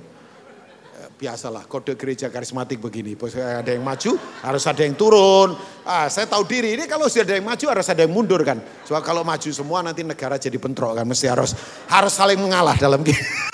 Eh, 1.01 1.09
biasalah 1.17 1.65
kode 1.65 1.97
gereja 1.97 2.29
karismatik 2.29 2.77
begini. 2.77 3.17
Ada 3.17 3.73
yang 3.73 3.81
maju, 3.81 4.21
harus 4.45 4.65
ada 4.69 4.85
yang 4.85 4.93
turun. 5.01 5.57
Ah, 5.89 6.13
saya 6.13 6.29
tahu 6.29 6.45
diri 6.45 6.77
ini 6.77 6.85
kalau 6.85 7.09
sudah 7.09 7.25
ada 7.25 7.35
yang 7.41 7.49
maju 7.49 7.65
harus 7.73 7.87
ada 7.89 8.05
yang 8.05 8.13
mundur 8.13 8.45
kan. 8.45 8.61
Soal 8.85 9.01
kalau 9.01 9.25
maju 9.25 9.49
semua 9.49 9.81
nanti 9.81 10.05
negara 10.05 10.37
jadi 10.37 10.61
bentrok 10.61 10.93
kan. 10.93 11.09
Mesti 11.09 11.25
harus 11.25 11.57
harus 11.89 12.13
saling 12.13 12.37
mengalah 12.37 12.77
dalam 12.77 13.01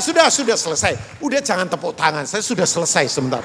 sudah, 0.00 0.26
sudah 0.32 0.56
selesai. 0.56 1.20
Udah 1.22 1.40
jangan 1.40 1.68
tepuk 1.68 1.94
tangan, 1.94 2.24
saya 2.26 2.42
sudah 2.42 2.66
selesai 2.66 3.06
sebentar. 3.06 3.44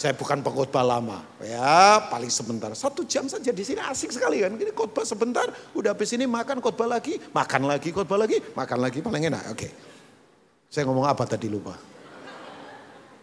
Saya 0.00 0.16
bukan 0.16 0.40
pengkhotbah 0.40 0.80
lama, 0.80 1.20
ya 1.44 2.00
paling 2.08 2.32
sebentar. 2.32 2.72
Satu 2.72 3.04
jam 3.04 3.28
saja 3.28 3.52
di 3.52 3.60
sini 3.60 3.84
asik 3.84 4.08
sekali 4.16 4.40
kan. 4.40 4.56
Ini 4.56 4.72
khotbah 4.72 5.04
sebentar, 5.04 5.44
udah 5.76 5.92
habis 5.92 6.08
ini 6.16 6.24
makan 6.24 6.64
khotbah 6.64 6.88
lagi, 6.88 7.20
makan 7.36 7.68
lagi 7.68 7.92
khotbah 7.92 8.16
lagi, 8.16 8.40
makan 8.56 8.78
lagi 8.80 9.04
paling 9.04 9.28
enak. 9.28 9.52
Oke, 9.52 9.68
saya 10.72 10.88
ngomong 10.88 11.04
apa 11.04 11.28
tadi 11.28 11.52
lupa. 11.52 11.76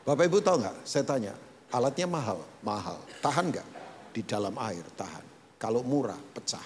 Bapak 0.06 0.24
Ibu 0.30 0.38
tahu 0.38 0.62
nggak? 0.62 0.78
Saya 0.86 1.02
tanya, 1.02 1.34
alatnya 1.74 2.06
mahal, 2.06 2.46
mahal. 2.62 3.02
Tahan 3.26 3.50
nggak? 3.50 3.68
Di 4.14 4.22
dalam 4.22 4.54
air 4.62 4.86
tahan. 4.94 5.26
Kalau 5.58 5.82
murah, 5.82 6.22
pecah. 6.32 6.64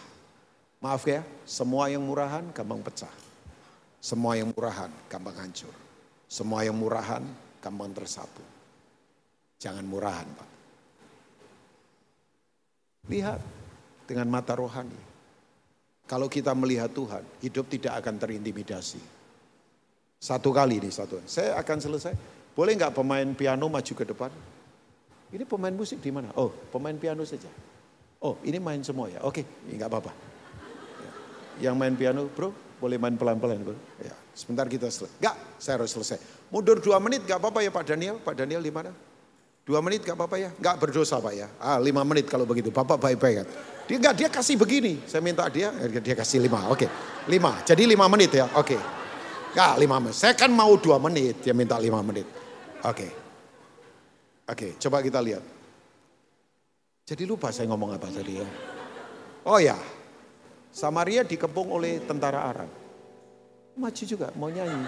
Maaf 0.83 1.07
ya, 1.07 1.23
semua 1.47 1.87
yang 1.87 2.03
murahan 2.03 2.51
gampang 2.51 2.83
pecah. 2.83 3.09
Semua 4.03 4.35
yang 4.35 4.51
murahan 4.51 4.91
gampang 5.07 5.39
hancur. 5.39 5.80
Semua 6.31 6.63
yang 6.63 6.79
murahan 6.79 7.19
gampang 7.59 7.91
tersapu. 7.91 8.39
Jangan 9.59 9.83
murahan 9.83 10.23
Pak. 10.23 10.49
Lihat 13.11 13.39
dengan 14.07 14.31
mata 14.31 14.55
rohani. 14.55 14.95
Kalau 16.07 16.31
kita 16.31 16.55
melihat 16.55 16.87
Tuhan, 16.95 17.27
hidup 17.43 17.67
tidak 17.67 17.99
akan 17.99 18.15
terintimidasi. 18.15 19.03
Satu 20.23 20.55
kali 20.55 20.79
ini 20.79 20.87
satu. 20.87 21.19
Saya 21.27 21.59
akan 21.59 21.77
selesai. 21.83 22.15
Boleh 22.55 22.79
nggak 22.79 22.95
pemain 22.95 23.27
piano 23.35 23.67
maju 23.67 23.93
ke 23.95 24.05
depan? 24.07 24.31
Ini 25.35 25.43
pemain 25.43 25.75
musik 25.75 25.99
di 25.99 26.15
mana? 26.15 26.31
Oh, 26.39 26.51
pemain 26.71 26.95
piano 26.95 27.27
saja. 27.27 27.51
Oh, 28.23 28.39
ini 28.47 28.55
main 28.55 28.79
semua 28.87 29.11
ya. 29.11 29.19
Oke, 29.27 29.43
nggak 29.67 29.87
apa-apa. 29.91 30.11
Yang 31.59 31.75
main 31.75 31.95
piano, 31.99 32.27
bro, 32.31 32.55
boleh 32.81 32.97
main 32.97 33.13
pelan-pelan. 33.13 33.61
Ya, 34.01 34.17
sebentar 34.33 34.65
kita 34.65 34.89
selesai. 34.89 35.21
Enggak, 35.21 35.35
saya 35.61 35.77
harus 35.77 35.93
selesai. 35.93 36.17
Mundur 36.49 36.81
dua 36.81 36.97
menit 36.97 37.21
gak 37.29 37.37
apa-apa 37.37 37.61
ya 37.61 37.69
Pak 37.69 37.85
Daniel. 37.85 38.17
Pak 38.17 38.33
Daniel 38.33 38.65
di 38.65 38.73
mana? 38.73 38.89
Dua 39.61 39.77
menit 39.85 40.01
gak 40.01 40.17
apa-apa 40.17 40.41
ya? 40.41 40.49
Enggak 40.57 40.81
berdosa 40.81 41.21
Pak 41.21 41.33
ya. 41.37 41.47
Ah 41.61 41.77
lima 41.77 42.01
menit 42.01 42.25
kalau 42.25 42.49
begitu. 42.49 42.73
Bapak 42.73 42.97
baik-baik 42.97 43.45
kan. 43.45 43.47
Dia 43.85 43.95
enggak, 44.01 44.15
dia 44.17 44.29
kasih 44.33 44.57
begini. 44.57 45.05
Saya 45.05 45.21
minta 45.21 45.45
dia, 45.53 45.69
dia 46.01 46.15
kasih 46.17 46.41
lima. 46.41 46.65
Oke, 46.73 46.89
lima. 47.29 47.61
Jadi 47.61 47.85
lima 47.85 48.09
menit 48.09 48.33
ya. 48.33 48.49
Oke. 48.57 48.81
Enggak, 49.53 49.73
lima 49.77 49.95
menit. 50.01 50.17
Saya 50.17 50.33
kan 50.33 50.49
mau 50.49 50.73
dua 50.81 50.97
menit. 50.97 51.45
Dia 51.45 51.53
minta 51.53 51.77
lima 51.77 52.01
menit. 52.01 52.25
Oke. 52.81 53.07
Oke, 54.49 54.75
coba 54.81 55.05
kita 55.05 55.21
lihat. 55.21 55.45
Jadi 57.05 57.23
lupa 57.29 57.53
saya 57.53 57.69
ngomong 57.69 57.93
apa 57.93 58.09
tadi 58.09 58.41
ya. 58.41 58.47
Oh 59.47 59.57
ya, 59.57 59.73
Samaria 60.71 61.27
dikepung 61.27 61.67
oleh 61.67 61.99
tentara 62.07 62.47
Arab. 62.47 62.71
Maju 63.75 64.03
juga, 64.07 64.31
mau 64.39 64.47
nyanyi. 64.47 64.87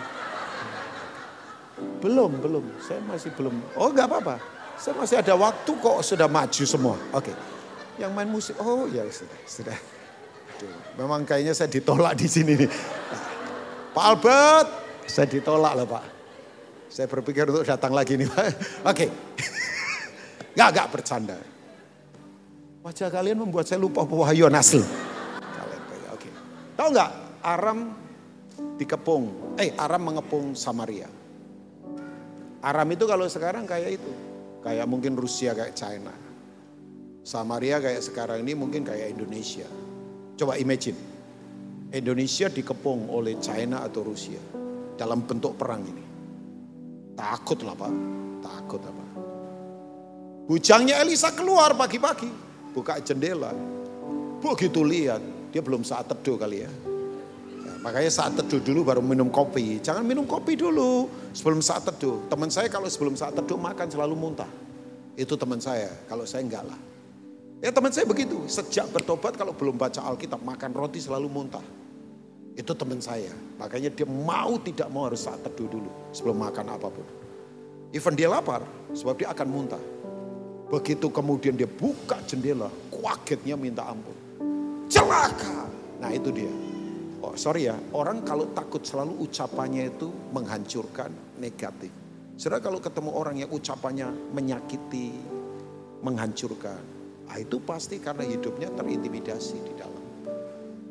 Belum, 2.00 2.32
belum. 2.40 2.66
Saya 2.80 3.04
masih 3.04 3.32
belum. 3.36 3.56
Oh 3.76 3.92
nggak 3.92 4.08
apa-apa. 4.08 4.36
Saya 4.80 4.96
masih 4.96 5.20
ada 5.20 5.36
waktu 5.36 5.72
kok 5.76 6.00
sudah 6.04 6.28
maju 6.28 6.64
semua. 6.64 6.96
Oke. 7.12 7.32
Yang 8.00 8.12
main 8.16 8.30
musik, 8.30 8.56
oh 8.58 8.88
ya 8.90 9.06
sudah. 9.12 9.40
sudah. 9.46 9.80
memang 10.96 11.28
kayaknya 11.28 11.52
saya 11.52 11.68
ditolak 11.68 12.16
di 12.16 12.28
sini 12.32 12.56
nih. 12.56 12.70
Pak 13.92 14.06
Albert, 14.08 14.68
saya 15.06 15.28
ditolak 15.28 15.74
lah 15.76 15.86
Pak. 15.86 16.06
Saya 16.88 17.10
berpikir 17.10 17.50
untuk 17.50 17.68
datang 17.68 17.92
lagi 17.92 18.16
nih 18.16 18.28
Pak. 18.30 18.46
Oke. 18.88 19.06
Gak, 20.54 20.70
gak 20.70 20.88
bercanda. 20.94 21.38
Wajah 22.86 23.10
kalian 23.10 23.42
membuat 23.42 23.66
saya 23.66 23.82
lupa 23.82 24.06
Wahyu 24.06 24.46
asli. 24.52 25.03
Tahu 26.84 26.92
nggak 26.92 27.12
Aram 27.48 27.80
dikepung, 28.76 29.56
eh 29.56 29.72
Aram 29.80 30.04
mengepung 30.04 30.52
Samaria. 30.52 31.08
Aram 32.60 32.88
itu 32.92 33.08
kalau 33.08 33.24
sekarang 33.24 33.64
kayak 33.64 34.04
itu, 34.04 34.12
kayak 34.60 34.84
mungkin 34.84 35.16
Rusia 35.16 35.56
kayak 35.56 35.80
China. 35.80 36.12
Samaria 37.24 37.80
kayak 37.80 38.04
sekarang 38.04 38.44
ini 38.44 38.52
mungkin 38.52 38.84
kayak 38.84 39.16
Indonesia. 39.16 39.64
Coba 40.36 40.60
imagine, 40.60 41.00
Indonesia 41.88 42.52
dikepung 42.52 43.08
oleh 43.08 43.40
China 43.40 43.88
atau 43.88 44.04
Rusia 44.04 44.44
dalam 45.00 45.24
bentuk 45.24 45.56
perang 45.56 45.88
ini. 45.88 46.04
Takut 47.16 47.64
lah 47.64 47.80
Pak, 47.80 47.94
takut 48.44 48.84
apa? 48.84 49.06
Bujangnya 50.52 51.00
Elisa 51.00 51.32
keluar 51.32 51.80
pagi-pagi, 51.80 52.28
buka 52.76 53.00
jendela. 53.00 53.56
Begitu 54.44 54.84
lihat, 54.84 55.24
dia 55.54 55.62
belum 55.62 55.86
saat 55.86 56.10
teduh 56.10 56.34
kali 56.34 56.66
ya. 56.66 56.72
ya. 57.62 57.74
Makanya 57.86 58.10
saat 58.10 58.34
teduh 58.34 58.58
dulu 58.58 58.82
baru 58.82 59.06
minum 59.06 59.30
kopi. 59.30 59.78
Jangan 59.78 60.02
minum 60.02 60.26
kopi 60.26 60.58
dulu 60.58 61.06
sebelum 61.30 61.62
saat 61.62 61.86
teduh. 61.86 62.26
Teman 62.26 62.50
saya 62.50 62.66
kalau 62.74 62.90
sebelum 62.90 63.14
saat 63.14 63.38
teduh 63.38 63.62
makan 63.62 63.86
selalu 63.86 64.18
muntah. 64.18 64.50
Itu 65.14 65.38
teman 65.38 65.62
saya, 65.62 65.94
kalau 66.10 66.26
saya 66.26 66.42
enggak 66.42 66.66
lah. 66.66 66.80
Ya 67.62 67.70
teman 67.70 67.94
saya 67.94 68.10
begitu, 68.10 68.50
sejak 68.50 68.90
bertobat 68.90 69.38
kalau 69.38 69.54
belum 69.54 69.78
baca 69.78 70.02
Alkitab 70.02 70.42
makan 70.42 70.74
roti 70.74 70.98
selalu 70.98 71.30
muntah. 71.30 71.64
Itu 72.58 72.74
teman 72.74 72.98
saya. 72.98 73.30
Makanya 73.62 73.94
dia 73.94 74.10
mau 74.10 74.58
tidak 74.58 74.90
mau 74.90 75.06
harus 75.06 75.22
saat 75.22 75.40
teduh 75.46 75.70
dulu 75.70 75.90
sebelum 76.10 76.42
makan 76.42 76.66
apa 76.74 76.90
pun. 76.90 77.06
Even 77.94 78.18
dia 78.18 78.26
lapar, 78.26 78.66
sebab 78.98 79.22
dia 79.22 79.30
akan 79.30 79.48
muntah. 79.48 79.84
Begitu 80.74 81.14
kemudian 81.14 81.54
dia 81.54 81.70
buka 81.70 82.18
jendela, 82.26 82.74
kagetnya 82.90 83.54
minta 83.54 83.86
ampun. 83.86 84.18
Celaka. 84.94 85.66
Nah 85.98 86.12
itu 86.14 86.30
dia. 86.30 86.54
Oh 87.26 87.34
sorry 87.34 87.66
ya, 87.66 87.74
orang 87.98 88.22
kalau 88.22 88.54
takut 88.54 88.86
selalu 88.86 89.26
ucapannya 89.26 89.90
itu 89.90 90.14
menghancurkan 90.30 91.10
negatif. 91.42 91.90
Saudara 92.38 92.62
kalau 92.62 92.78
ketemu 92.78 93.10
orang 93.10 93.36
yang 93.42 93.50
ucapannya 93.50 94.12
menyakiti, 94.36 95.18
menghancurkan. 96.06 96.82
Nah, 97.26 97.38
itu 97.42 97.58
pasti 97.64 97.98
karena 97.98 98.28
hidupnya 98.28 98.70
terintimidasi 98.76 99.58
di 99.66 99.74
dalam 99.74 100.04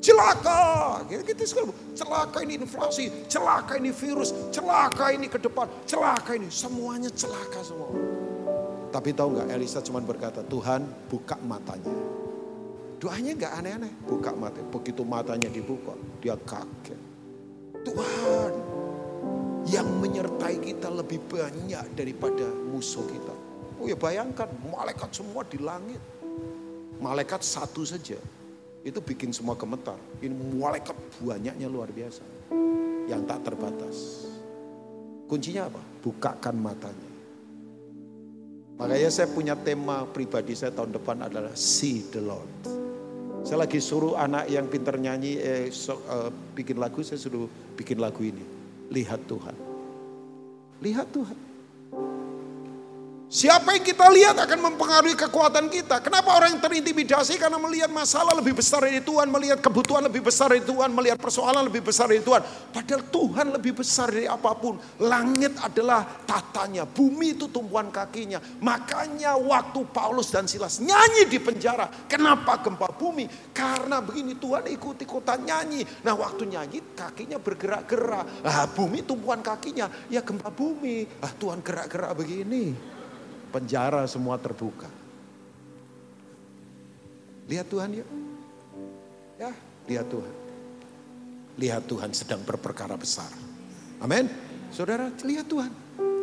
celaka. 0.03 1.05
Gitu, 1.07 1.23
gitu 1.23 1.43
sekali. 1.47 1.71
Celaka 1.95 2.39
ini 2.43 2.59
inflasi, 2.59 3.05
celaka 3.31 3.79
ini 3.79 3.95
virus, 3.95 4.35
celaka 4.51 5.15
ini 5.15 5.31
ke 5.31 5.39
depan, 5.39 5.71
celaka 5.87 6.35
ini. 6.35 6.51
Semuanya 6.51 7.13
celaka 7.15 7.63
semua. 7.63 7.93
Tapi 8.91 9.15
tahu 9.15 9.39
nggak 9.39 9.49
Elisa 9.55 9.79
cuma 9.85 10.03
berkata, 10.03 10.43
Tuhan 10.43 10.83
buka 11.07 11.39
matanya. 11.47 12.22
Doanya 13.03 13.35
nggak 13.35 13.55
aneh-aneh, 13.59 13.93
buka 14.07 14.31
mata. 14.31 14.63
Begitu 14.63 15.03
matanya 15.03 15.51
dibuka, 15.51 15.91
dia 16.23 16.39
kaget. 16.39 17.01
Tuhan 17.83 18.53
yang 19.67 19.91
menyertai 19.99 20.63
kita 20.63 20.87
lebih 20.87 21.19
banyak 21.27 21.99
daripada 21.99 22.47
musuh 22.71 23.03
kita. 23.11 23.35
Oh 23.83 23.91
ya 23.91 23.99
bayangkan, 23.99 24.47
malaikat 24.71 25.11
semua 25.11 25.43
di 25.43 25.59
langit. 25.59 25.99
Malaikat 27.03 27.43
satu 27.43 27.83
saja 27.83 28.15
itu 28.87 28.99
bikin 29.03 29.35
semua 29.35 29.59
gemetar. 29.59 29.99
Ini 30.23 30.55
malaikat 30.55 30.95
banyaknya 31.19 31.67
luar 31.67 31.91
biasa. 31.91 32.23
Yang 33.11 33.23
tak 33.27 33.51
terbatas. 33.51 33.97
Kuncinya 35.27 35.67
apa? 35.67 35.83
Bukakan 36.07 36.55
matanya. 36.55 37.11
Makanya 38.79 39.11
saya 39.11 39.27
punya 39.27 39.59
tema 39.59 40.07
pribadi 40.07 40.55
saya 40.55 40.71
tahun 40.71 40.95
depan 40.95 41.27
adalah 41.27 41.51
See 41.59 42.07
the 42.15 42.23
Lord. 42.23 42.82
Saya 43.43 43.67
lagi 43.67 43.83
suruh 43.83 44.15
anak 44.15 44.47
yang 44.47 44.71
pintar 44.71 44.95
nyanyi, 44.95 45.35
eh, 45.43 45.67
so, 45.75 45.99
uh, 46.07 46.31
bikin 46.55 46.79
lagu, 46.79 47.03
saya 47.03 47.19
suruh 47.19 47.51
bikin 47.75 47.99
lagu 47.99 48.23
ini. 48.23 48.43
Lihat 48.95 49.27
Tuhan. 49.27 49.57
Lihat 50.79 51.11
Tuhan. 51.11 51.52
Siapa 53.33 53.73
yang 53.73 53.81
kita 53.81 54.13
lihat 54.13 54.37
akan 54.45 54.61
mempengaruhi 54.61 55.17
kekuatan 55.17 55.73
kita. 55.73 56.05
Kenapa 56.05 56.37
orang 56.37 56.53
yang 56.53 56.61
terintimidasi? 56.69 57.41
Karena 57.41 57.57
melihat 57.57 57.89
masalah 57.89 58.37
lebih 58.37 58.53
besar 58.53 58.85
dari 58.85 59.01
Tuhan, 59.01 59.25
melihat 59.33 59.57
kebutuhan 59.57 60.05
lebih 60.05 60.21
besar 60.21 60.53
dari 60.53 60.61
Tuhan, 60.61 60.93
melihat 60.93 61.17
persoalan 61.17 61.65
lebih 61.65 61.81
besar 61.81 62.13
dari 62.13 62.21
Tuhan. 62.21 62.45
Padahal 62.45 63.09
Tuhan 63.09 63.47
lebih 63.57 63.73
besar 63.73 64.13
dari 64.13 64.29
apa 64.29 64.53
pun. 64.53 64.77
Langit 65.01 65.57
adalah 65.65 66.05
tatanya, 66.29 66.85
bumi 66.85 67.33
itu 67.33 67.49
tumpuan 67.49 67.89
kakinya. 67.89 68.37
Makanya 68.61 69.41
waktu 69.41 69.81
Paulus 69.89 70.29
dan 70.29 70.45
Silas 70.45 70.85
nyanyi 70.85 71.25
di 71.25 71.41
penjara. 71.41 71.89
Kenapa 72.05 72.61
gempa 72.61 72.93
bumi? 72.93 73.25
Karena 73.57 74.05
begini 74.05 74.37
Tuhan 74.37 74.69
ikut-ikutan 74.69 75.41
nyanyi. 75.41 76.05
Nah 76.05 76.13
waktu 76.21 76.53
nyanyi 76.53 76.85
kakinya 76.93 77.41
bergerak-gerak. 77.41 78.45
Ah, 78.45 78.69
bumi 78.69 79.01
tumpuan 79.09 79.41
kakinya, 79.41 79.89
ya 80.13 80.21
gempa 80.21 80.53
bumi. 80.53 81.09
Ah, 81.25 81.33
Tuhan 81.33 81.65
gerak-gerak 81.65 82.13
begini 82.13 82.93
penjara 83.53 84.09
semua 84.09 84.41
terbuka. 84.41 84.89
Lihat 87.53 87.69
Tuhan 87.69 88.01
yuk. 88.01 88.09
Ya, 89.37 89.53
lihat 89.93 90.09
Tuhan. 90.09 90.35
Lihat 91.61 91.83
Tuhan 91.85 92.11
sedang 92.17 92.41
berperkara 92.41 92.97
besar. 92.97 93.29
Amin. 94.01 94.25
Saudara, 94.73 95.13
lihat 95.21 95.47
Tuhan. 95.53 95.69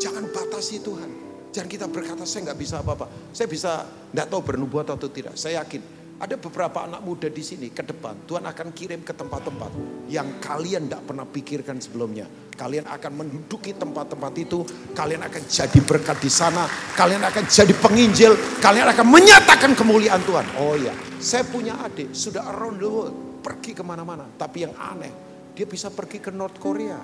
Jangan 0.02 0.26
batasi 0.34 0.82
Tuhan. 0.82 1.30
Jangan 1.54 1.70
kita 1.70 1.86
berkata 1.86 2.26
saya 2.26 2.50
nggak 2.50 2.60
bisa 2.60 2.82
apa-apa. 2.82 3.06
Saya 3.30 3.46
bisa 3.46 3.86
nggak 4.10 4.28
tahu 4.28 4.42
bernubuat 4.42 4.90
atau 4.90 5.06
tidak. 5.06 5.38
Saya 5.38 5.62
yakin 5.62 5.82
ada 6.20 6.36
beberapa 6.36 6.84
anak 6.84 7.02
muda 7.06 7.30
di 7.30 7.44
sini 7.46 7.70
ke 7.70 7.86
depan. 7.86 8.26
Tuhan 8.26 8.44
akan 8.44 8.68
kirim 8.74 9.02
ke 9.06 9.14
tempat-tempat 9.14 9.72
yang 10.12 10.42
kalian 10.42 10.90
tidak 10.90 11.04
pernah 11.06 11.26
pikirkan 11.30 11.78
sebelumnya. 11.78 12.26
Kalian 12.60 12.92
akan 12.92 13.12
menduduki 13.24 13.72
tempat-tempat 13.72 14.34
itu. 14.36 14.68
Kalian 14.92 15.24
akan 15.24 15.48
jadi 15.48 15.80
berkat 15.80 16.20
di 16.20 16.28
sana. 16.28 16.68
Kalian 17.00 17.24
akan 17.24 17.48
jadi 17.48 17.72
penginjil. 17.80 18.36
Kalian 18.60 18.92
akan 18.92 19.08
menyatakan 19.08 19.72
kemuliaan 19.80 20.20
Tuhan. 20.28 20.44
Oh 20.60 20.76
ya, 20.76 20.92
saya 21.24 21.48
punya 21.48 21.80
adik 21.80 22.12
sudah 22.12 22.44
around 22.52 22.84
the 22.84 22.90
world. 22.92 23.16
Pergi 23.40 23.72
ke 23.72 23.80
mana-mana. 23.80 24.28
Tapi 24.36 24.68
yang 24.68 24.76
aneh, 24.76 25.16
dia 25.56 25.64
bisa 25.64 25.88
pergi 25.88 26.20
ke 26.20 26.36
North 26.36 26.60
Korea 26.60 27.00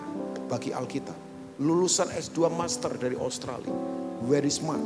bagi 0.52 0.76
Alkitab. 0.76 1.16
Lulusan 1.64 2.12
S2 2.12 2.52
Master 2.52 2.92
dari 3.00 3.16
Australia. 3.16 3.72
Very 4.28 4.52
smart. 4.52 4.84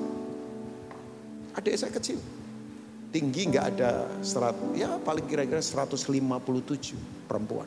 Adik 1.57 1.73
saya 1.73 1.89
kecil 1.89 2.21
tinggi 3.09 3.49
nggak 3.49 3.65
ada 3.75 4.05
serat, 4.21 4.53
ya 4.77 5.01
paling 5.01 5.25
kira-kira 5.25 5.61
157 5.61 6.93
perempuan. 7.25 7.65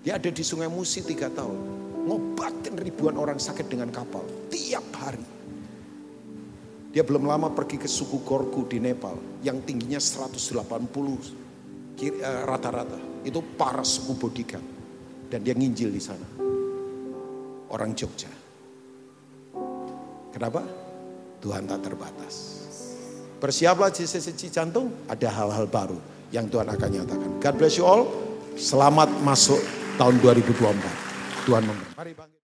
Dia 0.00 0.16
ada 0.16 0.32
di 0.32 0.40
Sungai 0.40 0.72
Musi 0.72 1.04
tiga 1.04 1.28
tahun, 1.28 1.60
ngobatin 2.08 2.72
ribuan 2.80 3.20
orang 3.20 3.36
sakit 3.36 3.68
dengan 3.68 3.92
kapal 3.92 4.24
tiap 4.48 4.88
hari. 4.96 5.20
Dia 6.90 7.06
belum 7.06 7.28
lama 7.28 7.52
pergi 7.52 7.78
ke 7.78 7.86
suku 7.86 8.26
Gorku 8.26 8.66
di 8.66 8.82
Nepal 8.82 9.14
yang 9.46 9.62
tingginya 9.62 10.00
180 10.00 12.00
eh, 12.02 12.42
rata-rata. 12.48 12.98
Itu 13.22 13.44
para 13.54 13.86
suku 13.86 14.18
Bodikan. 14.18 14.64
Dan 15.30 15.46
dia 15.46 15.54
nginjil 15.54 15.94
di 15.94 16.02
sana. 16.02 16.26
Orang 17.70 17.94
Jogja. 17.94 18.26
Kenapa? 20.34 20.66
Tuhan 21.38 21.70
tak 21.70 21.86
terbatas. 21.86 22.34
Bersiaplah 23.38 23.94
sisi 23.94 24.50
jantung, 24.50 24.90
ada 25.06 25.30
hal-hal 25.30 25.70
baru 25.70 26.02
yang 26.34 26.50
Tuhan 26.50 26.66
akan 26.66 26.90
nyatakan. 26.90 27.30
God 27.38 27.54
bless 27.54 27.78
you 27.78 27.86
all. 27.86 28.10
Selamat 28.58 29.06
masuk 29.22 29.62
tahun 30.00 30.16
2024. 30.24 31.44
Tuhan 31.44 31.62
memberkati. 31.68 32.39